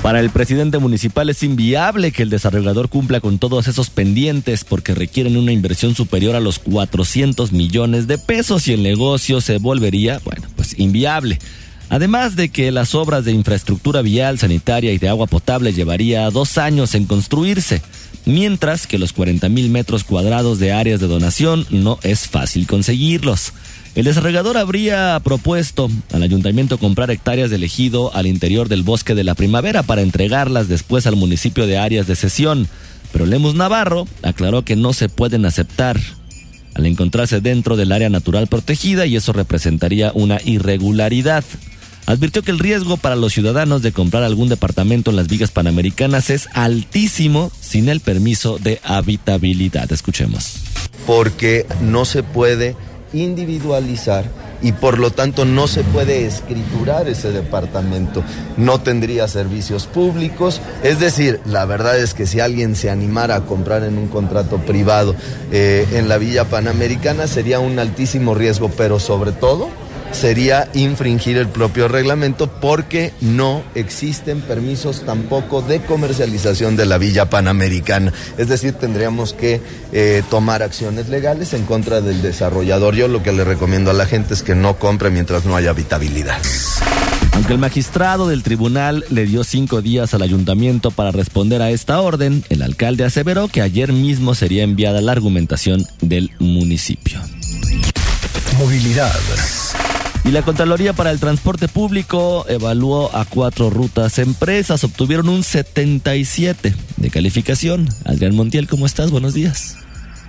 Para 0.05 0.19
el 0.19 0.29
presidente 0.29 0.77
municipal 0.77 1.31
es 1.31 1.41
inviable 1.41 2.11
que 2.11 2.21
el 2.21 2.29
desarrollador 2.29 2.89
cumpla 2.89 3.21
con 3.21 3.39
todos 3.39 3.67
esos 3.67 3.89
pendientes 3.89 4.63
porque 4.63 4.93
requieren 4.93 5.35
una 5.35 5.51
inversión 5.51 5.95
superior 5.95 6.35
a 6.35 6.39
los 6.39 6.59
400 6.59 7.51
millones 7.51 8.05
de 8.05 8.19
pesos 8.19 8.67
y 8.67 8.73
el 8.73 8.83
negocio 8.83 9.41
se 9.41 9.57
volvería, 9.57 10.21
bueno, 10.23 10.43
pues 10.65 10.79
inviable. 10.79 11.39
Además 11.89 12.35
de 12.35 12.49
que 12.49 12.71
las 12.71 12.95
obras 12.95 13.25
de 13.25 13.31
infraestructura 13.31 14.01
vial, 14.01 14.39
sanitaria 14.39 14.91
y 14.91 14.97
de 14.97 15.07
agua 15.07 15.27
potable 15.27 15.71
llevaría 15.71 16.29
dos 16.31 16.57
años 16.57 16.95
en 16.95 17.05
construirse, 17.05 17.83
mientras 18.25 18.87
que 18.87 18.97
los 18.97 19.13
40 19.13 19.49
mil 19.49 19.69
metros 19.69 20.03
cuadrados 20.03 20.57
de 20.57 20.71
áreas 20.71 20.99
de 20.99 21.07
donación 21.07 21.67
no 21.69 21.99
es 22.01 22.27
fácil 22.27 22.65
conseguirlos. 22.65 23.53
El 23.93 24.05
desarrollador 24.05 24.57
habría 24.57 25.21
propuesto 25.23 25.89
al 26.11 26.23
ayuntamiento 26.23 26.79
comprar 26.79 27.11
hectáreas 27.11 27.51
de 27.51 27.63
ejido 27.63 28.13
al 28.15 28.25
interior 28.25 28.67
del 28.67 28.83
bosque 28.83 29.13
de 29.13 29.23
la 29.23 29.35
primavera 29.35 29.83
para 29.83 30.01
entregarlas 30.01 30.67
después 30.67 31.05
al 31.05 31.15
municipio 31.15 31.67
de 31.67 31.77
áreas 31.77 32.07
de 32.07 32.15
sesión, 32.15 32.67
pero 33.13 33.27
Lemus 33.27 33.53
Navarro 33.53 34.07
aclaró 34.23 34.65
que 34.65 34.75
no 34.75 34.91
se 34.91 35.07
pueden 35.07 35.45
aceptar 35.45 35.99
al 36.75 36.85
encontrarse 36.85 37.41
dentro 37.41 37.75
del 37.75 37.91
área 37.91 38.09
natural 38.09 38.47
protegida 38.47 39.07
y 39.07 39.15
eso 39.15 39.33
representaría 39.33 40.11
una 40.13 40.39
irregularidad. 40.43 41.43
Advirtió 42.05 42.43
que 42.43 42.51
el 42.51 42.59
riesgo 42.59 42.97
para 42.97 43.15
los 43.15 43.33
ciudadanos 43.33 43.81
de 43.81 43.91
comprar 43.91 44.21
algún 44.21 44.47
departamento 44.47 45.09
en 45.09 45.15
las 45.15 45.27
vigas 45.27 45.49
panamericanas 45.49 46.29
es 46.29 46.47
altísimo 46.53 47.51
sin 47.59 47.89
el 47.89 47.99
permiso 47.99 48.59
de 48.59 48.79
habitabilidad. 48.83 49.91
Escuchemos. 49.91 50.57
Porque 51.07 51.65
no 51.81 52.05
se 52.05 52.21
puede 52.21 52.75
individualizar 53.11 54.29
y 54.65 54.71
por 54.71 54.97
lo 54.97 55.11
tanto 55.11 55.45
no 55.45 55.67
se 55.67 55.83
puede 55.83 56.25
escriturar 56.25 57.07
ese 57.07 57.31
departamento, 57.31 58.23
no 58.57 58.81
tendría 58.81 59.27
servicios 59.27 59.85
públicos, 59.85 60.59
es 60.81 60.99
decir, 60.99 61.39
la 61.45 61.65
verdad 61.65 61.99
es 61.99 62.15
que 62.15 62.25
si 62.25 62.39
alguien 62.39 62.75
se 62.75 62.89
animara 62.89 63.35
a 63.35 63.41
comprar 63.41 63.83
en 63.83 63.99
un 63.99 64.07
contrato 64.07 64.57
privado 64.57 65.15
eh, 65.51 65.85
en 65.93 66.09
la 66.09 66.17
Villa 66.17 66.45
Panamericana 66.45 67.27
sería 67.27 67.59
un 67.59 67.77
altísimo 67.77 68.33
riesgo, 68.33 68.71
pero 68.75 68.99
sobre 68.99 69.33
todo 69.33 69.69
sería 70.11 70.69
infringir 70.73 71.37
el 71.37 71.47
propio 71.47 71.87
reglamento 71.87 72.47
porque 72.47 73.13
no 73.21 73.63
existen 73.75 74.41
permisos 74.41 75.03
tampoco 75.05 75.61
de 75.61 75.81
comercialización 75.81 76.75
de 76.75 76.85
la 76.85 76.97
Villa 76.97 77.29
Panamericana. 77.29 78.13
Es 78.37 78.47
decir, 78.47 78.73
tendríamos 78.73 79.33
que 79.33 79.61
eh, 79.91 80.23
tomar 80.29 80.63
acciones 80.63 81.09
legales 81.09 81.53
en 81.53 81.65
contra 81.65 82.01
del 82.01 82.21
desarrollador. 82.21 82.95
Yo 82.95 83.07
lo 83.07 83.23
que 83.23 83.33
le 83.33 83.43
recomiendo 83.43 83.91
a 83.91 83.93
la 83.93 84.05
gente 84.05 84.33
es 84.33 84.43
que 84.43 84.55
no 84.55 84.77
compre 84.77 85.09
mientras 85.09 85.45
no 85.45 85.55
haya 85.55 85.71
habitabilidad. 85.71 86.37
Aunque 87.33 87.51
el 87.51 87.59
magistrado 87.59 88.29
del 88.29 88.43
tribunal 88.43 89.03
le 89.09 89.25
dio 89.25 89.43
cinco 89.43 89.81
días 89.81 90.13
al 90.13 90.21
ayuntamiento 90.21 90.91
para 90.91 91.11
responder 91.11 91.61
a 91.61 91.69
esta 91.69 91.99
orden, 91.99 92.45
el 92.49 92.61
alcalde 92.61 93.03
aseveró 93.03 93.49
que 93.49 93.61
ayer 93.61 93.91
mismo 93.91 94.35
sería 94.35 94.63
enviada 94.63 95.01
la 95.01 95.11
argumentación 95.11 95.85
del 96.01 96.31
municipio. 96.39 97.19
Movilidad. 98.57 99.11
Y 100.25 100.31
la 100.31 100.41
Contraloría 100.41 100.93
para 100.93 101.11
el 101.11 101.19
Transporte 101.19 101.67
Público 101.67 102.45
evaluó 102.49 103.15
a 103.15 103.25
cuatro 103.25 103.69
rutas 103.69 104.17
empresas, 104.17 104.83
obtuvieron 104.83 105.29
un 105.29 105.43
77 105.43 106.73
de 106.97 107.09
calificación. 107.11 107.87
Adrián 108.05 108.35
Montiel, 108.35 108.67
¿cómo 108.67 108.87
estás? 108.87 109.11
Buenos 109.11 109.35
días. 109.35 109.77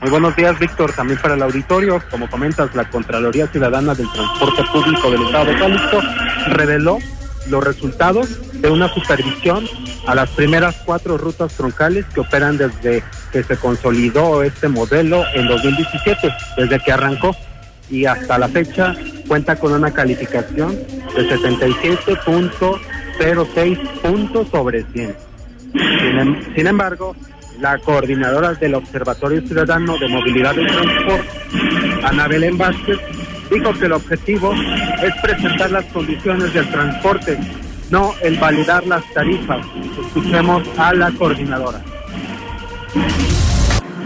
Muy 0.02 0.10
buenos 0.10 0.36
días, 0.36 0.58
Víctor. 0.58 0.92
También 0.92 1.18
para 1.18 1.34
el 1.34 1.42
auditorio, 1.42 2.02
como 2.10 2.28
comentas, 2.28 2.74
la 2.74 2.90
Contraloría 2.90 3.46
Ciudadana 3.46 3.94
del 3.94 4.06
Transporte 4.12 4.64
Público 4.70 5.10
del 5.10 5.22
Estado 5.22 5.46
de 5.46 5.54
Jalisco 5.54 6.00
reveló 6.48 6.98
los 7.48 7.64
resultados 7.64 8.28
de 8.52 8.68
una 8.68 8.92
supervisión 8.92 9.66
a 10.06 10.14
las 10.14 10.28
primeras 10.30 10.76
cuatro 10.84 11.16
rutas 11.16 11.54
troncales 11.54 12.04
que 12.12 12.20
operan 12.20 12.58
desde 12.58 13.02
que 13.32 13.42
se 13.42 13.56
consolidó 13.56 14.42
este 14.42 14.68
modelo 14.68 15.24
en 15.34 15.46
2017, 15.46 16.34
desde 16.58 16.80
que 16.80 16.92
arrancó 16.92 17.34
y 17.90 18.06
hasta 18.06 18.38
la 18.38 18.48
fecha 18.48 18.94
cuenta 19.28 19.56
con 19.56 19.72
una 19.72 19.92
calificación 19.92 20.74
de 20.74 21.28
77.06 21.28 23.78
puntos 24.00 24.48
sobre 24.48 24.84
100. 24.92 25.14
Em, 25.74 26.54
sin, 26.54 26.66
embargo, 26.66 27.14
la 27.60 27.76
coordinadora 27.78 28.54
del 28.54 28.74
Observatorio 28.74 29.42
Ciudadano 29.42 29.98
de 29.98 30.08
Movilidad 30.08 30.56
y 30.56 30.66
Transporte, 30.66 31.28
Ana 32.04 32.26
Belén 32.28 32.58
dijo 33.50 33.72
que 33.78 33.86
el 33.86 33.92
objetivo 33.92 34.52
es 35.02 35.14
presentar 35.22 35.70
las 35.70 35.84
condiciones 35.86 36.52
del 36.52 36.68
transporte, 36.70 37.38
no 37.90 38.14
el 38.22 38.36
validar 38.38 38.86
las 38.86 39.02
tarifas. 39.12 39.66
Escuchemos 40.06 40.62
a 40.78 40.92
la 40.94 41.10
coordinadora. 41.12 41.80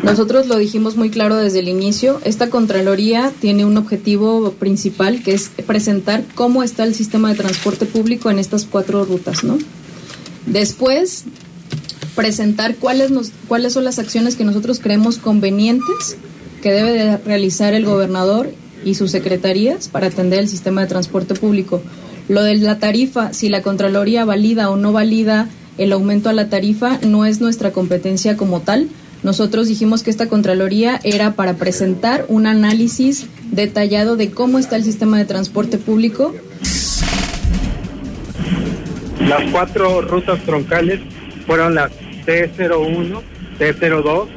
Nosotros 0.03 0.47
lo 0.47 0.57
dijimos 0.57 0.97
muy 0.97 1.11
claro 1.11 1.37
desde 1.37 1.59
el 1.59 1.69
inicio, 1.69 2.21
esta 2.25 2.49
Contraloría 2.49 3.33
tiene 3.41 3.65
un 3.65 3.77
objetivo 3.77 4.53
principal 4.53 5.23
que 5.23 5.35
es 5.35 5.51
presentar 5.67 6.25
cómo 6.35 6.63
está 6.63 6.85
el 6.85 6.95
sistema 6.95 7.29
de 7.29 7.37
transporte 7.37 7.85
público 7.87 8.31
en 8.31 8.39
estas 8.39 8.65
cuatro 8.65 9.05
rutas, 9.05 9.45
¿no? 9.45 9.59
Después, 10.47 11.25
presentar 12.17 12.77
cuáles, 12.77 13.11
nos, 13.11 13.33
cuáles 13.47 13.75
son 13.75 13.85
las 13.85 13.99
acciones 13.99 14.37
que 14.37 14.45
nosotros 14.45 14.81
creemos 14.81 15.19
convenientes 15.19 16.17
que 16.63 16.73
debe 16.73 16.93
de 16.93 17.17
realizar 17.19 17.75
el 17.75 17.85
gobernador 17.85 18.51
y 18.85 18.95
sus 18.95 19.11
secretarías 19.11 19.89
para 19.89 20.07
atender 20.07 20.39
el 20.39 20.49
sistema 20.49 20.81
de 20.81 20.87
transporte 20.87 21.35
público. 21.35 21.83
Lo 22.29 22.43
de 22.43 22.57
la 22.57 22.79
tarifa, 22.79 23.33
si 23.33 23.49
la 23.49 23.63
Contraloría 23.63 24.25
valida 24.25 24.71
o 24.71 24.77
no 24.77 24.93
valida 24.93 25.49
el 25.79 25.93
aumento 25.93 26.29
a 26.29 26.33
la 26.33 26.49
tarifa, 26.49 26.99
no 27.03 27.25
es 27.25 27.41
nuestra 27.41 27.73
competencia 27.73 28.37
como 28.37 28.61
tal. 28.61 28.89
Nosotros 29.23 29.69
dijimos 29.69 30.03
que 30.03 30.11
esta 30.11 30.29
Contraloría 30.29 30.99
era 31.05 31.35
para 31.35 31.55
presentar 31.55 32.25
un 32.29 32.47
análisis 32.47 33.27
detallado 33.51 34.17
de 34.17 34.31
cómo 34.31 34.59
está 34.59 34.77
el 34.77 34.85
sistema 34.85 35.19
de 35.19 35.27
transporte 35.27 35.77
público. 35.77 36.35
Las 39.29 39.51
cuatro 39.53 40.01
rutas 40.01 40.41
troncales 40.45 41.01
fueron 41.47 41.75
las 41.75 41.93
T01, 42.27 43.21
T02, 43.59 44.29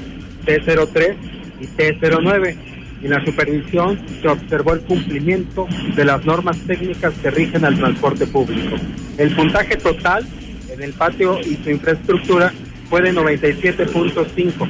T03 0.45 1.15
y 1.61 1.65
T09. 1.67 2.55
En 3.03 3.09
la 3.09 3.23
supervisión 3.25 3.99
se 4.21 4.27
observó 4.27 4.73
el 4.73 4.81
cumplimiento 4.81 5.67
de 5.95 6.05
las 6.05 6.25
normas 6.25 6.57
técnicas 6.67 7.13
que 7.21 7.31
rigen 7.31 7.63
al 7.63 7.77
transporte 7.77 8.27
público. 8.27 8.75
El 9.17 9.33
puntaje 9.35 9.77
total 9.77 10.27
en 10.69 10.81
el 10.81 10.93
patio 10.93 11.39
y 11.39 11.57
su 11.63 11.69
infraestructura 11.69 12.53
fue 12.93 13.01
de 13.01 13.11
97.5. 13.11 14.67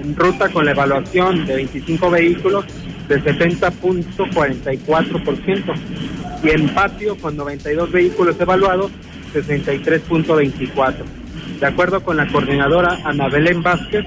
En 0.00 0.14
ruta 0.14 0.48
con 0.50 0.66
la 0.66 0.70
evaluación 0.70 1.44
de 1.46 1.56
25 1.56 2.10
vehículos 2.10 2.64
de 3.08 3.20
70.44% 3.20 5.74
y 6.44 6.50
en 6.50 6.68
patio 6.68 7.16
con 7.16 7.36
92 7.36 7.90
vehículos 7.90 8.36
evaluados 8.38 8.92
63.24. 9.34 10.94
De 11.58 11.66
acuerdo 11.66 12.04
con 12.04 12.16
la 12.16 12.28
coordinadora 12.28 13.00
Ana 13.02 13.28
Belén 13.28 13.64
Vázquez, 13.64 14.04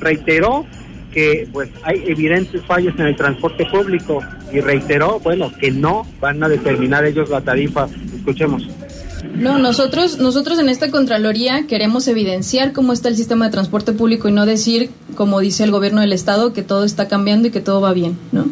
reiteró 0.00 0.64
que 1.12 1.46
pues 1.52 1.68
hay 1.82 2.04
evidentes 2.06 2.64
fallos 2.64 2.98
en 2.98 3.04
el 3.04 3.16
transporte 3.16 3.66
público 3.66 4.20
y 4.50 4.60
reiteró, 4.60 5.20
bueno, 5.20 5.52
que 5.60 5.70
no 5.70 6.06
van 6.20 6.42
a 6.42 6.48
determinar 6.48 7.04
ellos 7.04 7.28
la 7.28 7.42
tarifa. 7.42 7.86
Escuchemos. 8.16 8.66
No, 9.32 9.58
nosotros, 9.58 10.18
nosotros 10.18 10.58
en 10.58 10.68
esta 10.68 10.90
Contraloría 10.90 11.66
queremos 11.66 12.06
evidenciar 12.08 12.72
cómo 12.72 12.92
está 12.92 13.08
el 13.08 13.16
sistema 13.16 13.46
de 13.46 13.52
transporte 13.52 13.92
público 13.92 14.28
y 14.28 14.32
no 14.32 14.46
decir, 14.46 14.90
como 15.16 15.40
dice 15.40 15.64
el 15.64 15.70
gobierno 15.70 16.00
del 16.00 16.12
Estado, 16.12 16.52
que 16.52 16.62
todo 16.62 16.84
está 16.84 17.08
cambiando 17.08 17.48
y 17.48 17.50
que 17.50 17.60
todo 17.60 17.80
va 17.80 17.92
bien, 17.92 18.18
¿no? 18.32 18.46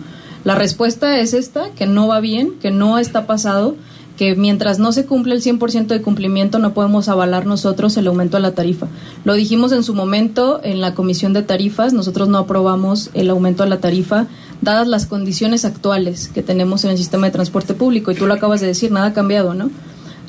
La 0.44 0.54
respuesta 0.56 1.20
es 1.20 1.34
esta, 1.34 1.70
que 1.70 1.86
no 1.86 2.08
va 2.08 2.20
bien, 2.20 2.54
que 2.60 2.70
no 2.72 2.98
está 2.98 3.26
pasado, 3.26 3.76
que 4.16 4.34
mientras 4.34 4.78
no 4.78 4.92
se 4.92 5.06
cumple 5.06 5.34
el 5.34 5.42
100% 5.42 5.86
de 5.86 6.02
cumplimiento 6.02 6.58
no 6.58 6.74
podemos 6.74 7.08
avalar 7.08 7.46
nosotros 7.46 7.96
el 7.96 8.06
aumento 8.08 8.36
a 8.36 8.40
la 8.40 8.52
tarifa. 8.52 8.88
Lo 9.24 9.34
dijimos 9.34 9.72
en 9.72 9.84
su 9.84 9.94
momento 9.94 10.60
en 10.64 10.80
la 10.80 10.94
comisión 10.94 11.32
de 11.32 11.42
tarifas, 11.42 11.92
nosotros 11.92 12.28
no 12.28 12.38
aprobamos 12.38 13.10
el 13.14 13.30
aumento 13.30 13.62
a 13.62 13.66
la 13.66 13.78
tarifa 13.78 14.26
dadas 14.60 14.86
las 14.86 15.06
condiciones 15.06 15.64
actuales 15.64 16.28
que 16.28 16.42
tenemos 16.42 16.84
en 16.84 16.90
el 16.90 16.98
sistema 16.98 17.26
de 17.26 17.32
transporte 17.32 17.74
público 17.74 18.10
y 18.10 18.14
tú 18.14 18.26
lo 18.26 18.34
acabas 18.34 18.60
de 18.60 18.68
decir, 18.68 18.92
nada 18.92 19.08
ha 19.08 19.12
cambiado, 19.12 19.54
¿no? 19.54 19.70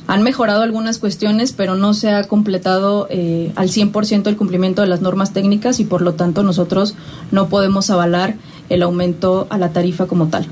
Han 0.06 0.22
mejorado 0.22 0.62
algunas 0.62 0.98
cuestiones, 0.98 1.52
pero 1.52 1.76
no 1.76 1.94
se 1.94 2.10
ha 2.10 2.24
completado 2.24 3.06
eh, 3.10 3.52
al 3.56 3.68
100% 3.68 4.28
el 4.28 4.36
cumplimiento 4.36 4.82
de 4.82 4.88
las 4.88 5.00
normas 5.00 5.32
técnicas 5.32 5.80
y 5.80 5.84
por 5.84 6.02
lo 6.02 6.12
tanto 6.14 6.42
nosotros 6.42 6.96
no 7.32 7.48
podemos 7.48 7.90
avalar 7.90 8.34
el 8.68 8.82
aumento 8.82 9.46
a 9.50 9.58
la 9.58 9.72
tarifa 9.72 10.06
como 10.06 10.28
tal. 10.28 10.46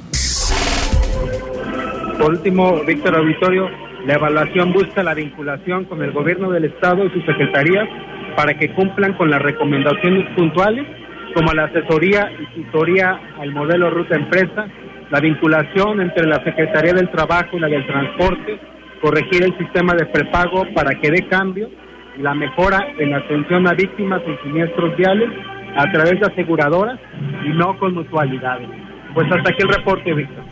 Por 2.18 2.30
último, 2.30 2.82
Víctor 2.86 3.16
Auditorio, 3.16 3.68
la 4.06 4.14
evaluación 4.14 4.72
busca 4.72 5.02
la 5.02 5.14
vinculación 5.14 5.84
con 5.84 6.02
el 6.02 6.12
gobierno 6.12 6.50
del 6.50 6.64
Estado 6.64 7.04
y 7.04 7.10
sus 7.10 7.24
secretarías 7.24 7.88
para 8.36 8.58
que 8.58 8.72
cumplan 8.72 9.14
con 9.14 9.30
las 9.30 9.42
recomendaciones 9.42 10.28
puntuales, 10.34 10.86
como 11.34 11.52
la 11.52 11.64
asesoría 11.64 12.30
y 12.40 12.62
tutoría 12.62 13.20
al 13.38 13.52
modelo 13.52 13.90
ruta 13.90 14.16
empresa, 14.16 14.66
la 15.10 15.20
vinculación 15.20 16.00
entre 16.00 16.26
la 16.26 16.42
Secretaría 16.42 16.94
del 16.94 17.10
Trabajo 17.10 17.56
y 17.56 17.60
la 17.60 17.68
del 17.68 17.86
Transporte, 17.86 18.58
corregir 19.02 19.42
el 19.42 19.58
sistema 19.58 19.94
de 19.94 20.06
prepago 20.06 20.64
para 20.74 20.98
que 20.98 21.10
dé 21.10 21.26
cambio 21.28 21.68
y 22.16 22.22
la 22.22 22.34
mejora 22.34 22.86
en 22.98 23.10
la 23.10 23.18
atención 23.18 23.66
a 23.66 23.74
víctimas 23.74 24.22
en 24.26 24.38
siniestros 24.44 24.96
viales 24.96 25.28
a 25.76 25.90
través 25.90 26.20
de 26.20 26.26
aseguradoras 26.26 26.98
y 27.44 27.48
no 27.50 27.76
con 27.78 27.94
mutualidades. 27.94 28.68
Pues 29.12 29.26
hasta 29.30 29.50
aquí 29.50 29.62
el 29.62 29.68
reporte, 29.68 30.14
Víctor. 30.14 30.44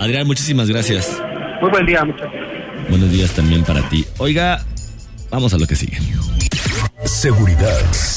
Adrián, 0.00 0.26
muchísimas 0.26 0.68
gracias. 0.68 1.22
Muy 1.60 1.70
buen 1.70 1.86
día, 1.86 2.04
muchachos. 2.04 2.40
Buenos 2.88 3.10
días 3.10 3.34
también 3.34 3.62
para 3.64 3.82
ti. 3.88 4.04
Oiga, 4.18 4.58
vamos 5.30 5.52
a 5.54 5.58
lo 5.58 5.66
que 5.66 5.76
sigue. 5.76 5.98
Seguridad. 7.04 8.15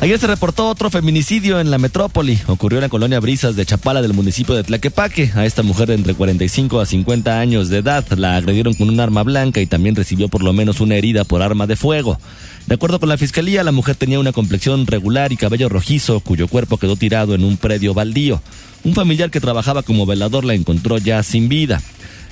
Ayer 0.00 0.16
se 0.20 0.28
reportó 0.28 0.68
otro 0.68 0.90
feminicidio 0.90 1.58
en 1.58 1.72
la 1.72 1.78
metrópoli. 1.78 2.38
Ocurrió 2.46 2.78
en 2.78 2.82
la 2.82 2.88
colonia 2.88 3.18
Brisas 3.18 3.56
de 3.56 3.66
Chapala 3.66 4.00
del 4.00 4.12
municipio 4.12 4.54
de 4.54 4.62
Tlaquepaque. 4.62 5.32
A 5.34 5.44
esta 5.44 5.64
mujer 5.64 5.88
de 5.88 5.94
entre 5.94 6.14
45 6.14 6.78
a 6.78 6.86
50 6.86 7.40
años 7.40 7.68
de 7.68 7.78
edad 7.78 8.06
la 8.16 8.36
agredieron 8.36 8.74
con 8.74 8.88
un 8.90 9.00
arma 9.00 9.24
blanca 9.24 9.60
y 9.60 9.66
también 9.66 9.96
recibió 9.96 10.28
por 10.28 10.44
lo 10.44 10.52
menos 10.52 10.80
una 10.80 10.94
herida 10.94 11.24
por 11.24 11.42
arma 11.42 11.66
de 11.66 11.74
fuego. 11.74 12.20
De 12.68 12.76
acuerdo 12.76 13.00
con 13.00 13.08
la 13.08 13.18
fiscalía, 13.18 13.64
la 13.64 13.72
mujer 13.72 13.96
tenía 13.96 14.20
una 14.20 14.30
complexión 14.30 14.86
regular 14.86 15.32
y 15.32 15.36
cabello 15.36 15.68
rojizo, 15.68 16.20
cuyo 16.20 16.46
cuerpo 16.46 16.76
quedó 16.76 16.94
tirado 16.94 17.34
en 17.34 17.42
un 17.42 17.56
predio 17.56 17.92
baldío. 17.92 18.40
Un 18.84 18.94
familiar 18.94 19.32
que 19.32 19.40
trabajaba 19.40 19.82
como 19.82 20.06
velador 20.06 20.44
la 20.44 20.54
encontró 20.54 20.98
ya 20.98 21.24
sin 21.24 21.48
vida. 21.48 21.82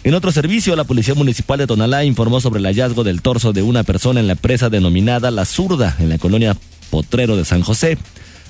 En 0.04 0.14
otro 0.14 0.30
servicio, 0.30 0.76
la 0.76 0.84
Policía 0.84 1.14
Municipal 1.14 1.58
de 1.58 1.66
Tonalá 1.66 2.04
informó 2.04 2.40
sobre 2.40 2.60
el 2.60 2.66
hallazgo 2.66 3.02
del 3.02 3.22
torso 3.22 3.52
de 3.52 3.62
una 3.62 3.82
persona 3.82 4.20
en 4.20 4.28
la 4.28 4.36
presa 4.36 4.70
denominada 4.70 5.32
La 5.32 5.44
Zurda, 5.44 5.96
en 5.98 6.10
la 6.10 6.18
colonia 6.18 6.56
Potrero 6.90 7.36
de 7.36 7.44
San 7.44 7.62
José. 7.62 7.98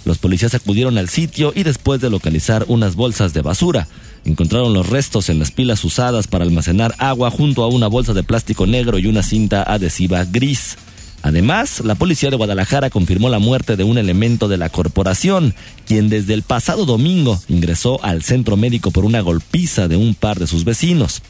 Los 0.04 0.18
policías 0.18 0.54
acudieron 0.54 0.98
al 0.98 1.08
sitio 1.08 1.52
y 1.54 1.64
después 1.64 2.00
de 2.00 2.10
localizar 2.10 2.64
unas 2.68 2.94
bolsas 2.94 3.34
de 3.34 3.42
basura, 3.42 3.88
encontraron 4.24 4.72
los 4.72 4.88
restos 4.88 5.28
en 5.30 5.38
las 5.38 5.50
pilas 5.50 5.84
usadas 5.84 6.28
para 6.28 6.44
almacenar 6.44 6.94
agua 6.98 7.30
junto 7.30 7.64
a 7.64 7.68
una 7.68 7.88
bolsa 7.88 8.12
de 8.12 8.22
plástico 8.22 8.66
negro 8.66 8.98
y 8.98 9.06
una 9.06 9.22
cinta 9.22 9.62
adhesiva 9.62 10.24
gris. 10.24 10.76
Además, 11.22 11.80
la 11.80 11.96
policía 11.96 12.30
de 12.30 12.36
Guadalajara 12.36 12.90
confirmó 12.90 13.28
la 13.28 13.40
muerte 13.40 13.76
de 13.76 13.82
un 13.82 13.98
elemento 13.98 14.46
de 14.46 14.58
la 14.58 14.68
corporación, 14.68 15.54
quien 15.86 16.08
desde 16.08 16.34
el 16.34 16.42
pasado 16.42 16.86
domingo 16.86 17.40
ingresó 17.48 18.02
al 18.04 18.22
centro 18.22 18.56
médico 18.56 18.92
por 18.92 19.04
una 19.04 19.22
golpiza 19.22 19.88
de 19.88 19.96
un 19.96 20.14
par 20.14 20.38
de 20.38 20.46
sus 20.46 20.64
vecinos. 20.64 21.22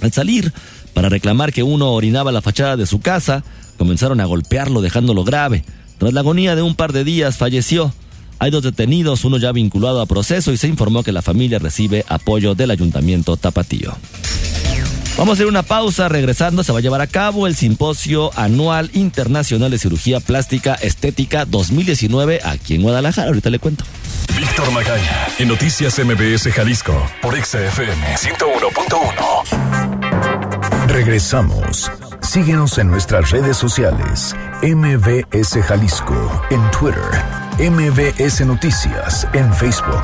Al 0.00 0.12
salir, 0.12 0.52
para 0.94 1.08
reclamar 1.08 1.52
que 1.52 1.62
uno 1.62 1.92
orinaba 1.92 2.30
la 2.30 2.42
fachada 2.42 2.76
de 2.76 2.86
su 2.86 3.00
casa, 3.00 3.42
comenzaron 3.78 4.20
a 4.20 4.26
golpearlo 4.26 4.80
dejándolo 4.80 5.24
grave. 5.24 5.64
Tras 5.98 6.12
la 6.12 6.20
agonía 6.20 6.56
de 6.56 6.62
un 6.62 6.74
par 6.74 6.92
de 6.92 7.04
días 7.04 7.36
falleció. 7.36 7.92
Hay 8.38 8.50
dos 8.50 8.62
detenidos, 8.62 9.24
uno 9.24 9.38
ya 9.38 9.52
vinculado 9.52 10.00
a 10.00 10.06
proceso 10.06 10.52
y 10.52 10.56
se 10.56 10.68
informó 10.68 11.02
que 11.02 11.12
la 11.12 11.22
familia 11.22 11.58
recibe 11.58 12.04
apoyo 12.08 12.54
del 12.54 12.70
ayuntamiento 12.70 13.36
tapatío. 13.36 13.96
Vamos 15.16 15.32
a 15.32 15.34
hacer 15.34 15.46
una 15.46 15.62
pausa, 15.62 16.10
regresando 16.10 16.62
se 16.62 16.72
va 16.72 16.80
a 16.80 16.82
llevar 16.82 17.00
a 17.00 17.06
cabo 17.06 17.46
el 17.46 17.56
Simposio 17.56 18.30
Anual 18.38 18.90
Internacional 18.92 19.70
de 19.70 19.78
Cirugía 19.78 20.20
Plástica 20.20 20.74
Estética 20.74 21.46
2019 21.46 22.40
aquí 22.44 22.74
en 22.74 22.82
Guadalajara. 22.82 23.28
Ahorita 23.28 23.48
le 23.48 23.58
cuento. 23.58 23.86
Víctor 24.38 24.70
Magaña, 24.72 25.28
en 25.38 25.48
Noticias 25.48 25.98
MBS 25.98 26.52
Jalisco, 26.52 26.92
por 27.22 27.34
XFM 27.42 28.16
101.1. 28.16 30.88
Regresamos. 30.88 31.90
Síguenos 32.26 32.76
en 32.78 32.88
nuestras 32.88 33.30
redes 33.30 33.56
sociales. 33.56 34.34
MBS 34.60 35.62
Jalisco 35.64 36.42
en 36.50 36.60
Twitter. 36.72 37.00
MBS 37.58 38.44
Noticias 38.44 39.26
en 39.32 39.54
Facebook. 39.54 40.02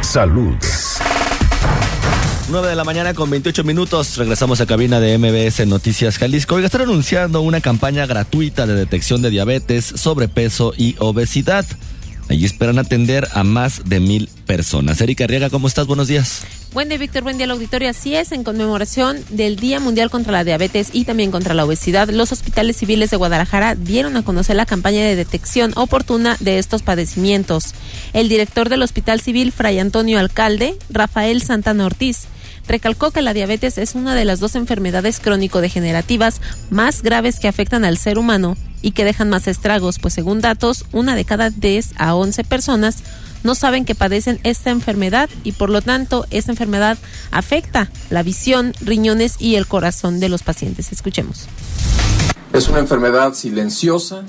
Salud. 0.00 0.54
9 2.48 2.68
de 2.68 2.76
la 2.76 2.84
mañana 2.84 3.14
con 3.14 3.28
28 3.28 3.64
minutos. 3.64 4.16
Regresamos 4.16 4.60
a 4.60 4.66
cabina 4.66 5.00
de 5.00 5.18
MBS 5.18 5.66
Noticias 5.66 6.18
Jalisco. 6.18 6.54
Hoy 6.54 6.64
están 6.64 6.82
anunciando 6.82 7.40
una 7.40 7.60
campaña 7.60 8.06
gratuita 8.06 8.66
de 8.66 8.74
detección 8.74 9.22
de 9.22 9.30
diabetes, 9.30 9.84
sobrepeso 9.84 10.72
y 10.76 10.94
obesidad. 11.00 11.66
Allí 12.30 12.44
esperan 12.44 12.78
atender 12.78 13.26
a 13.32 13.42
más 13.42 13.82
de 13.86 13.98
mil 13.98 14.28
personas. 14.46 15.00
Erika 15.00 15.24
Arriaga, 15.24 15.50
¿cómo 15.50 15.66
estás? 15.66 15.88
Buenos 15.88 16.06
días. 16.06 16.42
Buen 16.72 16.88
día, 16.88 16.96
Víctor. 16.96 17.24
Buen 17.24 17.38
día 17.38 17.46
al 17.46 17.50
auditorio. 17.50 17.90
Así 17.90 18.14
es, 18.14 18.30
en 18.30 18.44
conmemoración 18.44 19.18
del 19.30 19.56
Día 19.56 19.80
Mundial 19.80 20.10
contra 20.10 20.30
la 20.30 20.44
Diabetes 20.44 20.90
y 20.92 21.04
también 21.04 21.32
contra 21.32 21.54
la 21.54 21.64
Obesidad, 21.64 22.08
los 22.08 22.30
hospitales 22.30 22.76
civiles 22.76 23.10
de 23.10 23.16
Guadalajara 23.16 23.74
dieron 23.74 24.16
a 24.16 24.22
conocer 24.22 24.54
la 24.54 24.64
campaña 24.64 25.02
de 25.02 25.16
detección 25.16 25.72
oportuna 25.74 26.36
de 26.38 26.60
estos 26.60 26.82
padecimientos. 26.82 27.74
El 28.12 28.28
director 28.28 28.68
del 28.68 28.82
Hospital 28.82 29.20
Civil, 29.20 29.50
Fray 29.50 29.80
Antonio 29.80 30.20
Alcalde, 30.20 30.76
Rafael 30.88 31.42
Santana 31.42 31.84
Ortiz, 31.84 32.28
recalcó 32.70 33.10
que 33.10 33.20
la 33.20 33.34
diabetes 33.34 33.78
es 33.78 33.94
una 33.94 34.14
de 34.14 34.24
las 34.24 34.40
dos 34.40 34.54
enfermedades 34.54 35.20
crónico-degenerativas 35.20 36.40
más 36.70 37.02
graves 37.02 37.40
que 37.40 37.48
afectan 37.48 37.84
al 37.84 37.98
ser 37.98 38.18
humano 38.18 38.56
y 38.80 38.92
que 38.92 39.04
dejan 39.04 39.28
más 39.28 39.48
estragos, 39.48 39.98
pues 39.98 40.14
según 40.14 40.40
datos, 40.40 40.86
una 40.92 41.14
de 41.16 41.24
cada 41.24 41.50
10 41.50 41.94
a 41.98 42.14
11 42.14 42.44
personas 42.44 43.02
no 43.42 43.54
saben 43.54 43.84
que 43.84 43.94
padecen 43.94 44.38
esta 44.44 44.70
enfermedad 44.70 45.28
y 45.44 45.52
por 45.52 45.70
lo 45.70 45.82
tanto 45.82 46.26
esta 46.30 46.52
enfermedad 46.52 46.98
afecta 47.30 47.90
la 48.10 48.22
visión, 48.22 48.72
riñones 48.80 49.36
y 49.38 49.56
el 49.56 49.66
corazón 49.66 50.20
de 50.20 50.28
los 50.28 50.42
pacientes. 50.42 50.92
Escuchemos. 50.92 51.46
Es 52.52 52.68
una 52.68 52.78
enfermedad 52.78 53.34
silenciosa, 53.34 54.24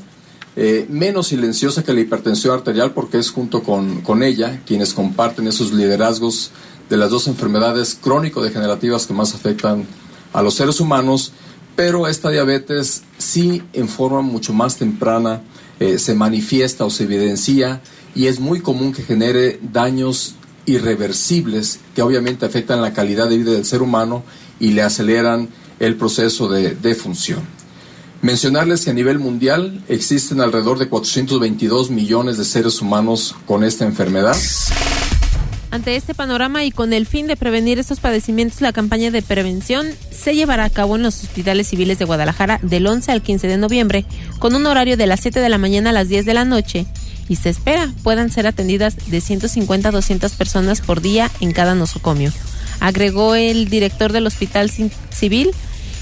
eh, 0.56 0.86
menos 0.90 1.28
silenciosa 1.28 1.84
que 1.84 1.94
la 1.94 2.02
hipertensión 2.02 2.54
arterial 2.54 2.92
porque 2.92 3.20
es 3.20 3.32
junto 3.32 3.64
con, 3.64 4.02
con 4.02 4.24
ella 4.24 4.62
quienes 4.66 4.94
comparten 4.94 5.48
esos 5.48 5.72
liderazgos 5.74 6.52
de 6.92 6.98
las 6.98 7.10
dos 7.10 7.28
enfermedades 7.28 7.98
crónico-degenerativas 8.00 9.08
que 9.08 9.14
más 9.14 9.34
afectan 9.34 9.86
a 10.34 10.42
los 10.42 10.56
seres 10.56 10.82
humanos, 10.82 11.32
pero 11.78 12.06
esta 12.06 12.30
diabetes 12.30 13.04
sí 13.18 13.64
en 13.72 13.88
forma 13.88 14.22
mucho 14.22 14.52
más 14.52 14.76
temprana 14.76 15.42
eh, 15.80 15.98
se 15.98 16.14
manifiesta 16.16 16.84
o 16.84 16.90
se 16.90 17.06
evidencia 17.06 17.82
y 18.14 18.28
es 18.28 18.42
muy 18.42 18.60
común 18.60 18.92
que 18.92 19.04
genere 19.04 19.58
daños 19.72 20.36
irreversibles 20.66 21.80
que 21.96 22.02
obviamente 22.02 22.46
afectan 22.46 22.82
la 22.82 22.92
calidad 22.92 23.30
de 23.30 23.38
vida 23.38 23.52
del 23.52 23.66
ser 23.66 23.82
humano 23.82 24.24
y 24.60 24.72
le 24.72 24.82
aceleran 24.82 25.48
el 25.80 25.96
proceso 25.96 26.50
de, 26.50 26.76
de 26.76 26.94
función. 26.94 27.40
Mencionarles 28.22 28.84
que 28.84 28.92
a 28.92 28.94
nivel 28.94 29.18
mundial 29.18 29.82
existen 29.88 30.42
alrededor 30.42 30.78
de 30.78 30.90
422 30.90 31.90
millones 31.90 32.38
de 32.38 32.44
seres 32.44 32.82
humanos 32.82 33.34
con 33.48 33.64
esta 33.64 33.86
enfermedad. 33.86 34.36
Ante 35.72 35.96
este 35.96 36.14
panorama 36.14 36.66
y 36.66 36.72
con 36.72 36.92
el 36.92 37.08
fin 37.08 37.28
de 37.28 37.38
prevenir 37.38 37.80
estos 37.80 38.02
padecimientos, 38.02 38.60
la 38.60 38.74
campaña 38.74 39.10
de 39.10 39.22
prevención 39.22 39.88
se 40.12 40.36
llevará 40.36 40.66
a 40.66 40.70
cabo 40.70 40.98
en 40.98 41.04
los 41.04 41.24
hospitales 41.24 41.70
civiles 41.70 41.98
de 41.98 42.04
Guadalajara 42.04 42.60
del 42.62 42.86
11 42.86 43.10
al 43.10 43.22
15 43.22 43.48
de 43.48 43.56
noviembre, 43.56 44.06
con 44.40 44.54
un 44.54 44.68
horario 44.68 44.98
de 44.98 45.08
las 45.08 45.22
7 45.22 45.40
de 45.40 45.48
la 45.48 45.58
mañana 45.58 45.92
a 45.92 45.94
las 45.94 46.10
10 46.10 46.26
de 46.26 46.34
la 46.34 46.44
noche, 46.44 46.86
y 47.30 47.38
se 47.38 47.50
espera 47.50 47.90
puedan 48.04 48.30
ser 48.30 48.48
atendidas 48.48 48.98
de 49.10 49.22
150 49.22 49.88
a 49.88 49.92
200 49.94 50.34
personas 50.34 50.82
por 50.82 51.00
día 51.00 51.32
en 51.40 51.54
cada 51.54 51.74
nosocomio. 51.74 52.34
Agregó 52.82 53.36
el 53.36 53.70
director 53.70 54.12
del 54.12 54.28
Hospital 54.28 54.70
Civil 54.70 55.52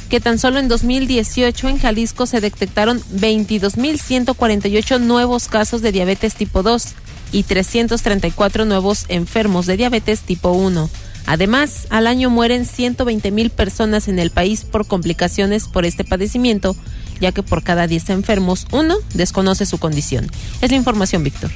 que 0.09 0.19
tan 0.19 0.39
solo 0.39 0.59
en 0.59 0.67
2018 0.67 1.69
en 1.69 1.79
Jalisco 1.79 2.25
se 2.25 2.41
detectaron 2.41 3.01
22.148 3.15 4.99
nuevos 4.99 5.47
casos 5.47 5.81
de 5.81 5.91
diabetes 5.91 6.35
tipo 6.35 6.63
2 6.63 6.87
y 7.31 7.43
334 7.43 8.65
nuevos 8.65 9.05
enfermos 9.07 9.67
de 9.67 9.77
diabetes 9.77 10.21
tipo 10.21 10.49
1. 10.51 10.89
Además, 11.27 11.85
al 11.91 12.07
año 12.07 12.31
mueren 12.31 12.65
120 12.65 13.29
mil 13.31 13.51
personas 13.51 14.07
en 14.07 14.17
el 14.17 14.31
país 14.31 14.63
por 14.63 14.87
complicaciones 14.87 15.67
por 15.67 15.85
este 15.85 16.03
padecimiento, 16.03 16.75
ya 17.21 17.31
que 17.31 17.43
por 17.43 17.61
cada 17.61 17.85
10 17.85 18.09
enfermos, 18.09 18.65
uno 18.71 18.95
desconoce 19.13 19.67
su 19.67 19.77
condición. 19.77 20.27
Es 20.61 20.71
la 20.71 20.77
información, 20.77 21.23
Víctor. 21.23 21.51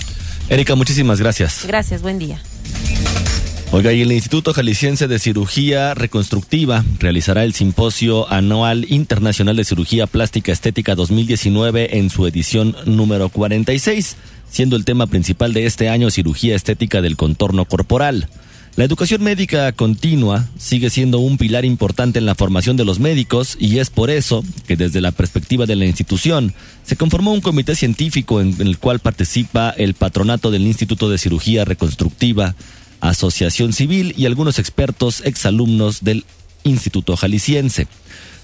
Erika, 0.49 0.75
muchísimas 0.75 1.19
gracias. 1.19 1.65
Gracias, 1.65 2.03
buen 2.03 2.19
día. 2.19 2.39
Oiga, 3.75 3.91
y 3.91 4.03
el 4.03 4.11
Instituto 4.11 4.53
Jalisciense 4.53 5.07
de 5.07 5.17
Cirugía 5.17 5.95
Reconstructiva 5.95 6.85
realizará 6.99 7.43
el 7.43 7.55
Simposio 7.55 8.31
Anual 8.31 8.85
Internacional 8.87 9.55
de 9.55 9.65
Cirugía 9.65 10.05
Plástica 10.05 10.51
Estética 10.51 10.93
2019 10.93 11.97
en 11.97 12.11
su 12.11 12.27
edición 12.27 12.75
número 12.85 13.29
46 13.29 14.15
siendo 14.47 14.75
el 14.75 14.85
tema 14.85 15.07
principal 15.07 15.53
de 15.53 15.65
este 15.65 15.89
año 15.89 16.11
cirugía 16.11 16.55
estética 16.55 17.01
del 17.01 17.17
contorno 17.17 17.65
corporal. 17.65 18.29
La 18.75 18.83
educación 18.83 19.23
médica 19.23 19.71
continua 19.71 20.47
sigue 20.57 20.91
siendo 20.91 21.17
un 21.17 21.39
pilar 21.39 21.65
importante 21.65 22.19
en 22.19 22.27
la 22.27 22.35
formación 22.35 22.77
de 22.77 22.85
los 22.85 22.99
médicos 22.99 23.57
y 23.59 23.79
es 23.79 23.89
por 23.89 24.11
eso 24.11 24.43
que 24.67 24.75
desde 24.75 25.01
la 25.01 25.11
perspectiva 25.11 25.65
de 25.65 25.75
la 25.75 25.85
institución 25.85 26.53
se 26.83 26.95
conformó 26.95 27.33
un 27.33 27.41
comité 27.41 27.75
científico 27.75 28.41
en 28.41 28.55
el 28.61 28.77
cual 28.77 28.99
participa 28.99 29.71
el 29.71 29.95
patronato 29.95 30.51
del 30.51 30.67
Instituto 30.67 31.09
de 31.09 31.19
Cirugía 31.19 31.65
Reconstructiva, 31.65 32.55
Asociación 33.03 33.73
Civil 33.73 34.13
y 34.17 34.25
algunos 34.25 34.59
expertos 34.59 35.21
exalumnos 35.25 36.03
del 36.03 36.25
Instituto 36.63 37.17
Jalisciense. 37.17 37.87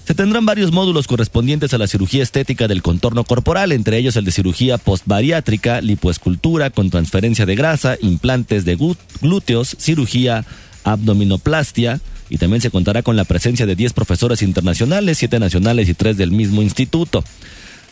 Se 0.06 0.14
tendrán 0.14 0.44
varios 0.44 0.70
módulos 0.70 1.06
correspondientes 1.06 1.72
a 1.72 1.78
la 1.78 1.86
cirugía 1.86 2.22
estética 2.22 2.68
del 2.68 2.82
contorno 2.82 3.24
corporal, 3.24 3.72
entre 3.72 3.96
ellos 3.96 4.16
el 4.16 4.24
de 4.24 4.32
cirugía 4.32 4.76
postbariátrica, 4.76 5.80
lipoescultura 5.80 6.70
con 6.70 6.90
transferencia 6.90 7.46
de 7.46 7.54
grasa, 7.54 7.96
implantes 8.02 8.64
de 8.64 8.76
glúteos, 9.20 9.76
cirugía 9.78 10.44
abdominoplastia, 10.84 12.00
y 12.28 12.36
también 12.36 12.60
se 12.60 12.70
contará 12.70 13.02
con 13.02 13.16
la 13.16 13.24
presencia 13.24 13.66
de 13.66 13.76
10 13.76 13.92
profesores 13.92 14.42
internacionales, 14.42 15.18
7 15.18 15.38
nacionales 15.40 15.88
y 15.88 15.94
3 15.94 16.16
del 16.16 16.32
mismo 16.32 16.60
instituto. 16.60 17.24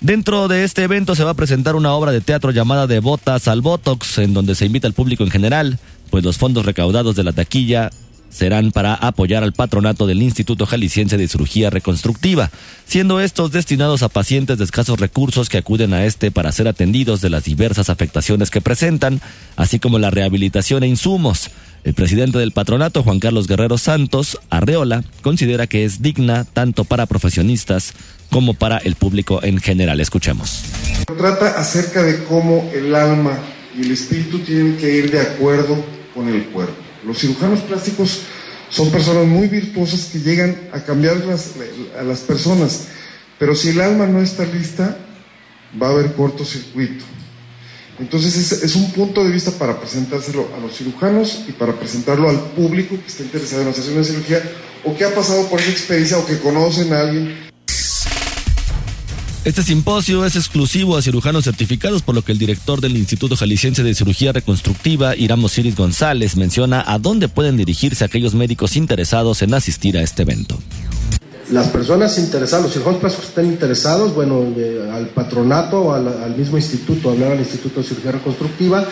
Dentro 0.01 0.47
de 0.47 0.63
este 0.63 0.85
evento 0.85 1.17
se 1.17 1.25
va 1.25 1.31
a 1.31 1.35
presentar 1.35 1.75
una 1.75 1.93
obra 1.93 2.13
de 2.13 2.21
teatro 2.21 2.53
llamada 2.53 2.87
De 2.87 3.01
Botas 3.01 3.49
al 3.49 3.63
Botox, 3.63 4.19
en 4.19 4.33
donde 4.33 4.55
se 4.55 4.65
invita 4.65 4.87
al 4.87 4.93
público 4.93 5.25
en 5.25 5.31
general, 5.31 5.79
pues 6.11 6.23
los 6.23 6.39
fondos 6.39 6.65
recaudados 6.65 7.17
de 7.17 7.25
la 7.25 7.33
taquilla 7.33 7.91
serán 8.31 8.73
para 8.73 8.95
apoyar 8.95 9.43
al 9.43 9.53
patronato 9.53 10.07
del 10.07 10.23
Instituto 10.23 10.67
Jalisciense 10.67 11.17
de 11.17 11.29
Cirugía 11.29 11.71
Reconstructiva, 11.71 12.51
siendo 12.87 13.21
estos 13.21 13.53
destinados 13.53 14.03
a 14.03 14.09
pacientes 14.09 14.59
de 14.59 14.64
escasos 14.64 15.01
recursos 15.01 15.49
que 15.49 15.59
acuden 15.59 15.95
a 15.95 16.05
este 16.05 16.31
para 16.31 16.53
ser 16.53 16.69
atendidos 16.69 17.21
de 17.21 17.31
las 17.31 17.45
diversas 17.45 17.91
afectaciones 17.91 18.51
que 18.51 18.61
presentan, 18.61 19.21
así 19.57 19.79
como 19.79 19.99
la 19.99 20.11
rehabilitación 20.11 20.83
e 20.83 20.88
insumos. 20.88 21.51
El 21.85 21.95
presidente 21.95 22.38
del 22.38 22.53
patronato, 22.53 23.03
Juan 23.03 23.21
Carlos 23.21 23.47
Guerrero 23.47 23.79
Santos, 23.79 24.38
Arreola, 24.51 25.05
considera 25.23 25.67
que 25.67 25.85
es 25.85 26.03
digna 26.03 26.45
tanto 26.45 26.85
para 26.85 27.07
profesionistas 27.07 27.95
como 28.31 28.55
para 28.55 28.79
el 28.79 28.97
público 28.97 29.43
en 29.43 29.59
general. 29.59 30.01
Escuchemos. 30.01 30.64
Trata 31.17 31.59
acerca 31.59 32.03
de 32.03 32.25
cómo 32.25 32.71
el 32.75 32.95
alma 32.95 33.38
y 33.77 33.83
el 33.83 33.93
espíritu 33.93 34.41
tienen 34.41 34.77
que 34.77 34.97
ir 34.97 35.11
de 35.11 35.21
acuerdo 35.21 35.83
con 36.14 36.29
el 36.29 36.47
cuerpo. 36.47 36.88
Los 37.05 37.19
cirujanos 37.19 37.61
plásticos 37.61 38.21
son 38.71 38.91
personas 38.91 39.27
muy 39.27 39.49
virtuosas 39.49 40.11
que 40.13 40.21
llegan 40.21 40.57
a 40.73 40.81
cambiar 40.81 41.17
a 41.99 42.03
las 42.03 42.21
personas, 42.21 42.89
pero 43.39 43.55
si 43.55 43.71
el 43.71 43.81
alma 43.81 44.07
no 44.07 44.21
está 44.21 44.45
lista, 44.45 44.97
va 45.81 45.89
a 45.89 45.91
haber 45.91 46.13
cortocircuito. 46.13 47.05
Entonces 47.99 48.53
es, 48.63 48.77
un 48.77 48.93
punto 48.93 49.25
de 49.25 49.33
vista 49.33 49.51
para 49.51 49.81
presentárselo 49.81 50.49
a 50.57 50.61
los 50.61 50.77
cirujanos 50.77 51.45
y 51.49 51.53
para 51.53 51.73
presentarlo 51.73 52.29
al 52.29 52.39
público 52.51 52.97
que 53.01 53.09
está 53.09 53.25
interesado 53.25 53.63
en 53.63 53.69
hacer 53.69 53.93
una 53.93 54.05
cirugía 54.05 54.41
o 54.85 54.97
que 54.97 55.05
ha 55.05 55.13
pasado 55.13 55.49
por 55.49 55.61
esa 55.61 55.71
experiencia 55.71 56.17
o 56.17 56.25
que 56.25 56.39
conocen 56.39 56.93
a 56.93 57.01
alguien 57.01 57.48
Este 59.44 59.62
simposio 59.62 60.24
es 60.27 60.37
exclusivo 60.37 60.96
a 60.96 61.03
cirujanos 61.03 61.44
certificados, 61.44 62.03
por 62.03 62.14
lo 62.14 62.22
que 62.22 62.33
el 62.33 62.38
director 62.38 62.81
del 62.81 62.96
Instituto 62.96 63.37
Jalisciense 63.37 63.83
de 63.83 63.94
Cirugía 63.94 64.33
Reconstructiva, 64.33 65.16
Iramo 65.16 65.46
Osiris 65.46 65.77
González, 65.77 66.37
menciona 66.37 66.85
a 66.87 66.98
dónde 66.98 67.29
pueden 67.29 67.57
dirigirse 67.57 68.05
aquellos 68.05 68.35
médicos 68.35 68.77
interesados 68.77 69.40
en 69.42 69.55
asistir 69.55 69.96
a 69.96 70.03
este 70.03 70.22
evento. 70.22 70.59
Las 71.53 71.68
personas 71.68 72.18
interesadas, 72.18 72.64
los 72.64 72.72
cirujanos 72.72 73.01
plásticos 73.01 73.27
que 73.27 73.40
estén 73.40 73.53
interesados, 73.53 74.14
bueno, 74.14 74.42
eh, 74.57 74.90
al 74.92 75.09
patronato 75.11 75.81
o 75.81 75.94
al, 75.94 76.09
al 76.09 76.37
mismo 76.37 76.59
instituto, 76.59 77.11
hablar 77.11 77.33
al 77.33 77.38
Instituto 77.38 77.81
de 77.81 77.87
Cirugía 77.87 78.12
Reconstructiva. 78.12 78.87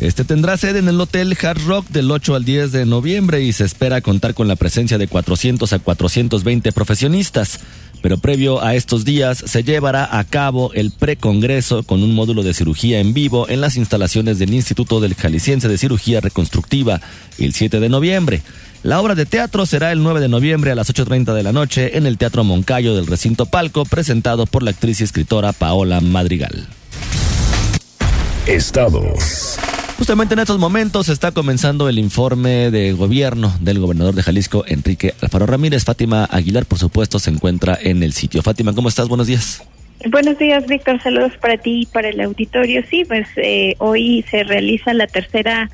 Este 0.00 0.24
tendrá 0.24 0.56
sede 0.56 0.78
en 0.78 0.88
el 0.88 0.98
Hotel 0.98 1.36
Hard 1.42 1.62
Rock 1.66 1.88
del 1.88 2.10
8 2.10 2.34
al 2.34 2.44
10 2.44 2.72
de 2.72 2.86
noviembre 2.86 3.42
y 3.42 3.52
se 3.52 3.64
espera 3.64 4.00
contar 4.00 4.32
con 4.32 4.48
la 4.48 4.56
presencia 4.56 4.96
de 4.96 5.08
400 5.08 5.70
a 5.74 5.78
420 5.78 6.72
profesionistas. 6.72 7.60
Pero 8.02 8.18
previo 8.18 8.62
a 8.62 8.74
estos 8.74 9.04
días 9.04 9.42
se 9.46 9.62
llevará 9.62 10.18
a 10.18 10.24
cabo 10.24 10.72
el 10.74 10.90
precongreso 10.90 11.82
con 11.82 12.02
un 12.02 12.14
módulo 12.14 12.42
de 12.42 12.54
cirugía 12.54 13.00
en 13.00 13.12
vivo 13.12 13.48
en 13.48 13.60
las 13.60 13.76
instalaciones 13.76 14.38
del 14.38 14.54
Instituto 14.54 15.00
del 15.00 15.14
Jalisciense 15.14 15.68
de 15.68 15.78
Cirugía 15.78 16.20
Reconstructiva 16.20 17.00
el 17.38 17.52
7 17.52 17.80
de 17.80 17.88
noviembre. 17.88 18.42
La 18.82 19.00
obra 19.00 19.14
de 19.14 19.26
teatro 19.26 19.66
será 19.66 19.92
el 19.92 20.02
9 20.02 20.20
de 20.20 20.28
noviembre 20.28 20.70
a 20.70 20.74
las 20.74 20.88
8.30 20.88 21.34
de 21.34 21.42
la 21.42 21.52
noche 21.52 21.98
en 21.98 22.06
el 22.06 22.16
Teatro 22.16 22.44
Moncayo 22.44 22.94
del 22.94 23.06
Recinto 23.06 23.44
Palco, 23.44 23.84
presentado 23.84 24.46
por 24.46 24.62
la 24.62 24.70
actriz 24.70 25.00
y 25.00 25.04
escritora 25.04 25.52
Paola 25.52 26.00
Madrigal. 26.00 26.66
Estados. 28.46 29.58
Justamente 30.00 30.32
en 30.32 30.40
estos 30.40 30.58
momentos 30.58 31.10
está 31.10 31.30
comenzando 31.30 31.86
el 31.86 31.98
informe 31.98 32.70
de 32.70 32.94
gobierno 32.94 33.54
del 33.60 33.78
gobernador 33.78 34.14
de 34.14 34.22
Jalisco, 34.22 34.64
Enrique 34.66 35.12
Alfaro 35.20 35.44
Ramírez. 35.44 35.84
Fátima 35.84 36.24
Aguilar, 36.24 36.64
por 36.64 36.78
supuesto, 36.78 37.18
se 37.18 37.28
encuentra 37.28 37.78
en 37.78 38.02
el 38.02 38.14
sitio. 38.14 38.40
Fátima, 38.40 38.72
¿cómo 38.72 38.88
estás? 38.88 39.08
Buenos 39.08 39.26
días. 39.26 39.62
Buenos 40.08 40.38
días, 40.38 40.66
Víctor. 40.66 41.02
Saludos 41.02 41.32
para 41.38 41.58
ti 41.58 41.82
y 41.82 41.86
para 41.86 42.08
el 42.08 42.18
auditorio. 42.22 42.82
Sí, 42.88 43.04
pues 43.04 43.28
eh, 43.36 43.74
hoy 43.76 44.24
se 44.30 44.42
realiza 44.42 44.94
la 44.94 45.06
tercera 45.06 45.68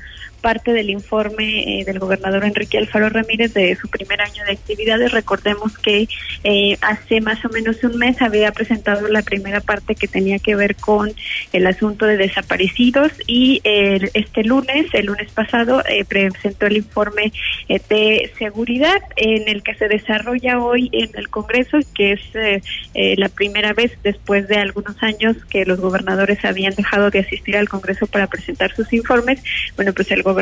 parte 0.47 0.71
del 0.71 0.89
informe 0.89 1.81
eh, 1.81 1.83
del 1.83 1.99
gobernador 1.99 2.45
Enrique 2.45 2.77
Alfaro 2.77 3.09
Ramírez 3.09 3.53
de 3.53 3.75
su 3.75 3.89
primer 3.89 4.21
año 4.21 4.45
de 4.45 4.53
actividades. 4.53 5.11
Recordemos 5.11 5.77
que 5.77 6.07
eh, 6.45 6.77
hace 6.79 7.19
más 7.19 7.43
o 7.43 7.49
menos 7.49 7.83
un 7.83 7.97
mes 7.97 8.21
había 8.21 8.53
presentado 8.53 9.09
la 9.09 9.23
primera 9.23 9.59
parte 9.59 9.93
que 9.93 10.07
tenía 10.07 10.39
que 10.39 10.55
ver 10.55 10.77
con 10.77 11.11
el 11.51 11.67
asunto 11.67 12.05
de 12.05 12.15
desaparecidos 12.15 13.11
y 13.27 13.59
eh, 13.65 14.09
este 14.13 14.45
lunes, 14.45 14.85
el 14.93 15.07
lunes 15.07 15.29
pasado, 15.33 15.83
eh, 15.85 16.05
presentó 16.05 16.67
el 16.67 16.77
informe 16.77 17.33
de 17.67 18.31
seguridad 18.39 19.01
en 19.17 19.49
el 19.49 19.63
que 19.63 19.75
se 19.75 19.89
desarrolla 19.89 20.61
hoy 20.61 20.89
en 20.93 21.09
el 21.15 21.27
Congreso, 21.27 21.79
que 21.93 22.13
es 22.13 22.21
la 23.17 23.27
primera 23.27 23.73
vez 23.73 23.91
después 24.01 24.47
de 24.47 24.55
algunos 24.55 24.95
años 25.03 25.35
que 25.49 25.65
los 25.65 25.81
gobernadores 25.81 26.45
habían 26.45 26.73
dejado 26.73 27.09
de 27.09 27.19
asistir 27.19 27.57
al 27.57 27.67
Congreso 27.67 28.07
para 28.07 28.27
presentar 28.27 28.73
sus 28.73 28.93
informes. 28.93 29.43
Bueno, 29.75 29.91
pues 29.91 30.09
el 30.11 30.23
gobernador 30.23 30.36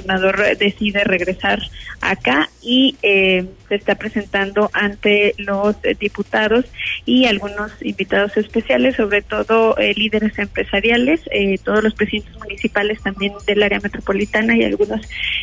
decide 0.58 1.04
regresar 1.04 1.60
acá 2.02 2.50
y 2.62 2.96
eh, 3.02 3.46
se 3.70 3.76
está 3.76 3.96
presentando 3.96 4.70
ante 4.74 5.34
los 5.38 5.76
diputados 6.00 6.66
y 7.06 7.26
algunos 7.26 7.72
invitados 7.82 8.36
especiales, 8.38 8.96
sobre 8.96 9.22
todo 9.22 9.78
eh, 9.78 9.94
líderes 9.96 10.38
empresariales, 10.40 11.22
eh, 11.32 11.58
todos 11.64 11.84
los 11.84 11.94
presidentes 11.94 12.38
municipales 12.38 13.02
también 13.02 13.34
del 13.46 13.64
área 13.64 13.80
metropolitana 13.80 14.56
y 14.58 14.64
algunos 14.64 15.02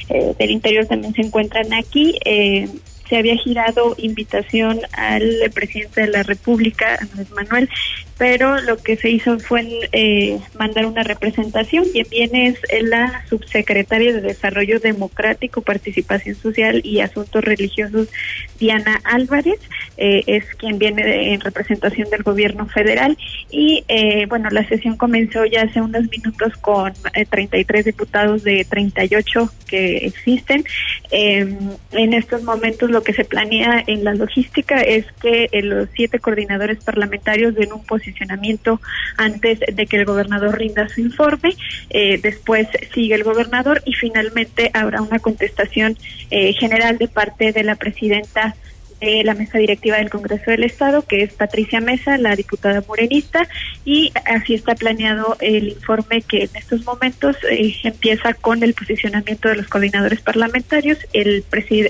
eh, 0.09 0.35
del 0.39 0.51
interior 0.51 0.87
también 0.87 1.15
se 1.15 1.23
encuentran 1.23 1.73
aquí. 1.73 2.19
Eh, 2.25 2.69
se 3.09 3.19
había 3.19 3.37
girado 3.37 3.95
invitación 3.99 4.81
al 4.93 5.51
presidente 5.53 6.01
de 6.01 6.07
la 6.07 6.23
República, 6.23 6.97
Andrés 6.99 7.31
Manuel, 7.33 7.69
pero 8.23 8.61
lo 8.61 8.77
que 8.77 8.95
se 8.95 9.11
hizo 9.11 9.41
fue 9.41 9.67
eh, 9.91 10.39
mandar 10.57 10.87
una 10.87 11.03
representación. 11.03 11.87
Quien 11.91 12.07
viene 12.09 12.47
es 12.47 12.61
la 12.85 13.25
subsecretaria 13.29 14.13
de 14.13 14.21
Desarrollo 14.21 14.79
Democrático, 14.79 15.61
Participación 15.61 16.37
Social 16.37 16.83
y 16.85 17.01
Asuntos 17.01 17.43
Religiosos, 17.43 18.11
Diana 18.61 19.01
Álvarez, 19.03 19.59
eh, 19.97 20.23
es 20.29 20.45
quien 20.55 20.79
viene 20.79 21.35
en 21.35 21.41
representación 21.41 22.11
del 22.11 22.23
gobierno 22.23 22.69
federal. 22.69 23.19
Y 23.51 23.83
eh, 23.89 24.27
bueno, 24.27 24.51
la 24.51 24.69
sesión 24.69 24.97
comenzó 24.97 25.45
ya 25.45 25.63
hace 25.63 25.81
unos 25.81 26.09
minutos 26.09 26.57
con 26.59 26.93
eh, 27.15 27.27
33 27.29 27.87
diputados 27.87 28.45
de 28.45 28.65
38 28.71 29.51
que 29.67 29.97
existen. 30.07 30.65
Eh, 31.11 31.59
en 31.91 32.15
estos 32.15 32.45
momentos 32.45 32.89
lo 32.89 33.03
que 33.03 33.15
se 33.15 33.25
planea 33.25 33.83
en 33.87 34.05
la 34.05 34.15
logística 34.15 34.81
es 34.81 35.07
que 35.21 35.49
eh, 35.51 35.63
los 35.63 35.89
siete 35.97 36.21
coordinadores 36.21 36.85
parlamentarios 36.85 37.57
den 37.57 37.73
un 37.73 37.83
posicionamiento 37.85 38.12
antes 39.17 39.61
de 39.61 39.87
que 39.87 39.97
el 39.97 40.05
gobernador 40.05 40.59
rinda 40.59 40.89
su 40.89 41.01
informe. 41.01 41.57
Eh, 41.91 42.19
después 42.23 42.69
sigue 42.93 43.15
el 43.15 43.25
gobernador 43.25 43.83
y 43.85 43.95
finalmente 43.95 44.71
habrá 44.75 45.03
una 45.03 45.19
contestación 45.19 45.97
eh, 46.31 46.53
general 46.53 46.99
de 46.99 47.09
parte 47.09 47.53
de 47.53 47.65
la 47.65 47.77
presidenta 47.77 48.55
de 49.03 49.25
la 49.25 49.35
mesa 49.35 49.59
directiva 49.59 49.97
del 49.97 50.11
Congreso 50.11 50.51
del 50.51 50.63
Estado, 50.63 51.03
que 51.03 51.23
es 51.23 51.33
Patricia 51.35 51.81
Mesa, 51.81 52.17
la 52.19 52.37
diputada 52.37 52.83
morenista, 52.87 53.49
y 53.85 54.13
así 54.25 54.55
está 54.55 54.75
planeado 54.75 55.37
el 55.41 55.71
informe 55.71 56.23
que 56.23 56.45
en 56.45 56.51
estos 56.55 56.85
momentos 56.85 57.37
eh, 57.51 57.75
empieza 57.83 58.33
con 58.35 58.63
el 58.63 58.75
posicionamiento 58.75 59.49
de 59.49 59.57
los 59.57 59.67
coordinadores 59.67 60.21
parlamentarios. 60.21 60.99
El, 61.13 61.45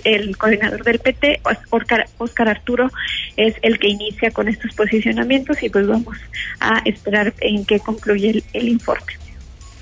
el 0.05 0.37
coordinador 0.39 0.85
del 0.85 0.99
PT, 0.99 1.41
Oscar, 1.71 2.09
Oscar 2.19 2.49
Arturo, 2.49 2.91
es 3.37 3.55
el 3.63 3.79
que 3.79 3.89
inicia 3.89 4.31
con 4.31 4.49
estos 4.49 4.75
posicionamientos 4.75 5.63
y 5.63 5.69
pues 5.69 5.87
vamos 5.87 6.17
a 6.61 6.81
esperar 6.87 7.35
en 7.41 7.65
qué 7.67 7.79
concluye 7.79 8.31
el, 8.31 8.45
el 8.55 8.69
informe. 8.69 9.13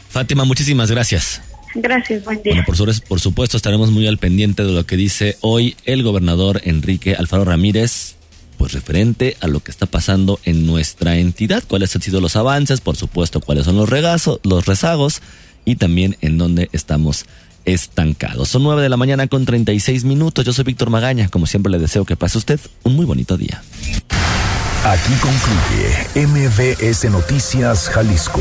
Fátima, 0.08 0.44
muchísimas 0.44 0.90
gracias. 0.90 1.49
Gracias, 1.74 2.24
buen 2.24 2.42
día. 2.42 2.52
Bueno, 2.54 2.64
por, 2.66 2.76
su- 2.76 3.02
por 3.08 3.20
supuesto 3.20 3.56
estaremos 3.56 3.90
muy 3.90 4.06
al 4.06 4.18
pendiente 4.18 4.64
de 4.64 4.72
lo 4.72 4.84
que 4.86 4.96
dice 4.96 5.36
hoy 5.40 5.76
el 5.84 6.02
gobernador 6.02 6.60
Enrique 6.64 7.14
Alfaro 7.14 7.44
Ramírez, 7.44 8.16
pues 8.58 8.72
referente 8.72 9.36
a 9.40 9.46
lo 9.46 9.60
que 9.60 9.70
está 9.70 9.86
pasando 9.86 10.38
en 10.44 10.66
nuestra 10.66 11.16
entidad, 11.16 11.62
cuáles 11.66 11.94
han 11.96 12.02
sido 12.02 12.20
los 12.20 12.36
avances, 12.36 12.80
por 12.80 12.96
supuesto 12.96 13.40
cuáles 13.40 13.64
son 13.64 13.76
los 13.76 13.88
regazos, 13.88 14.40
los 14.42 14.66
rezagos 14.66 15.22
y 15.64 15.76
también 15.76 16.16
en 16.20 16.38
dónde 16.38 16.68
estamos 16.72 17.24
estancados. 17.64 18.48
Son 18.48 18.62
nueve 18.62 18.82
de 18.82 18.88
la 18.88 18.96
mañana 18.96 19.26
con 19.28 19.44
36 19.44 20.04
minutos. 20.04 20.44
Yo 20.44 20.52
soy 20.52 20.64
Víctor 20.64 20.90
Magaña. 20.90 21.28
Como 21.28 21.46
siempre 21.46 21.70
le 21.70 21.78
deseo 21.78 22.04
que 22.04 22.16
pase 22.16 22.38
usted 22.38 22.58
un 22.82 22.96
muy 22.96 23.04
bonito 23.04 23.36
día. 23.36 23.62
Aquí 24.82 25.12
concluye 25.20 26.26
MBS 26.26 27.04
Noticias 27.10 27.88
Jalisco. 27.90 28.40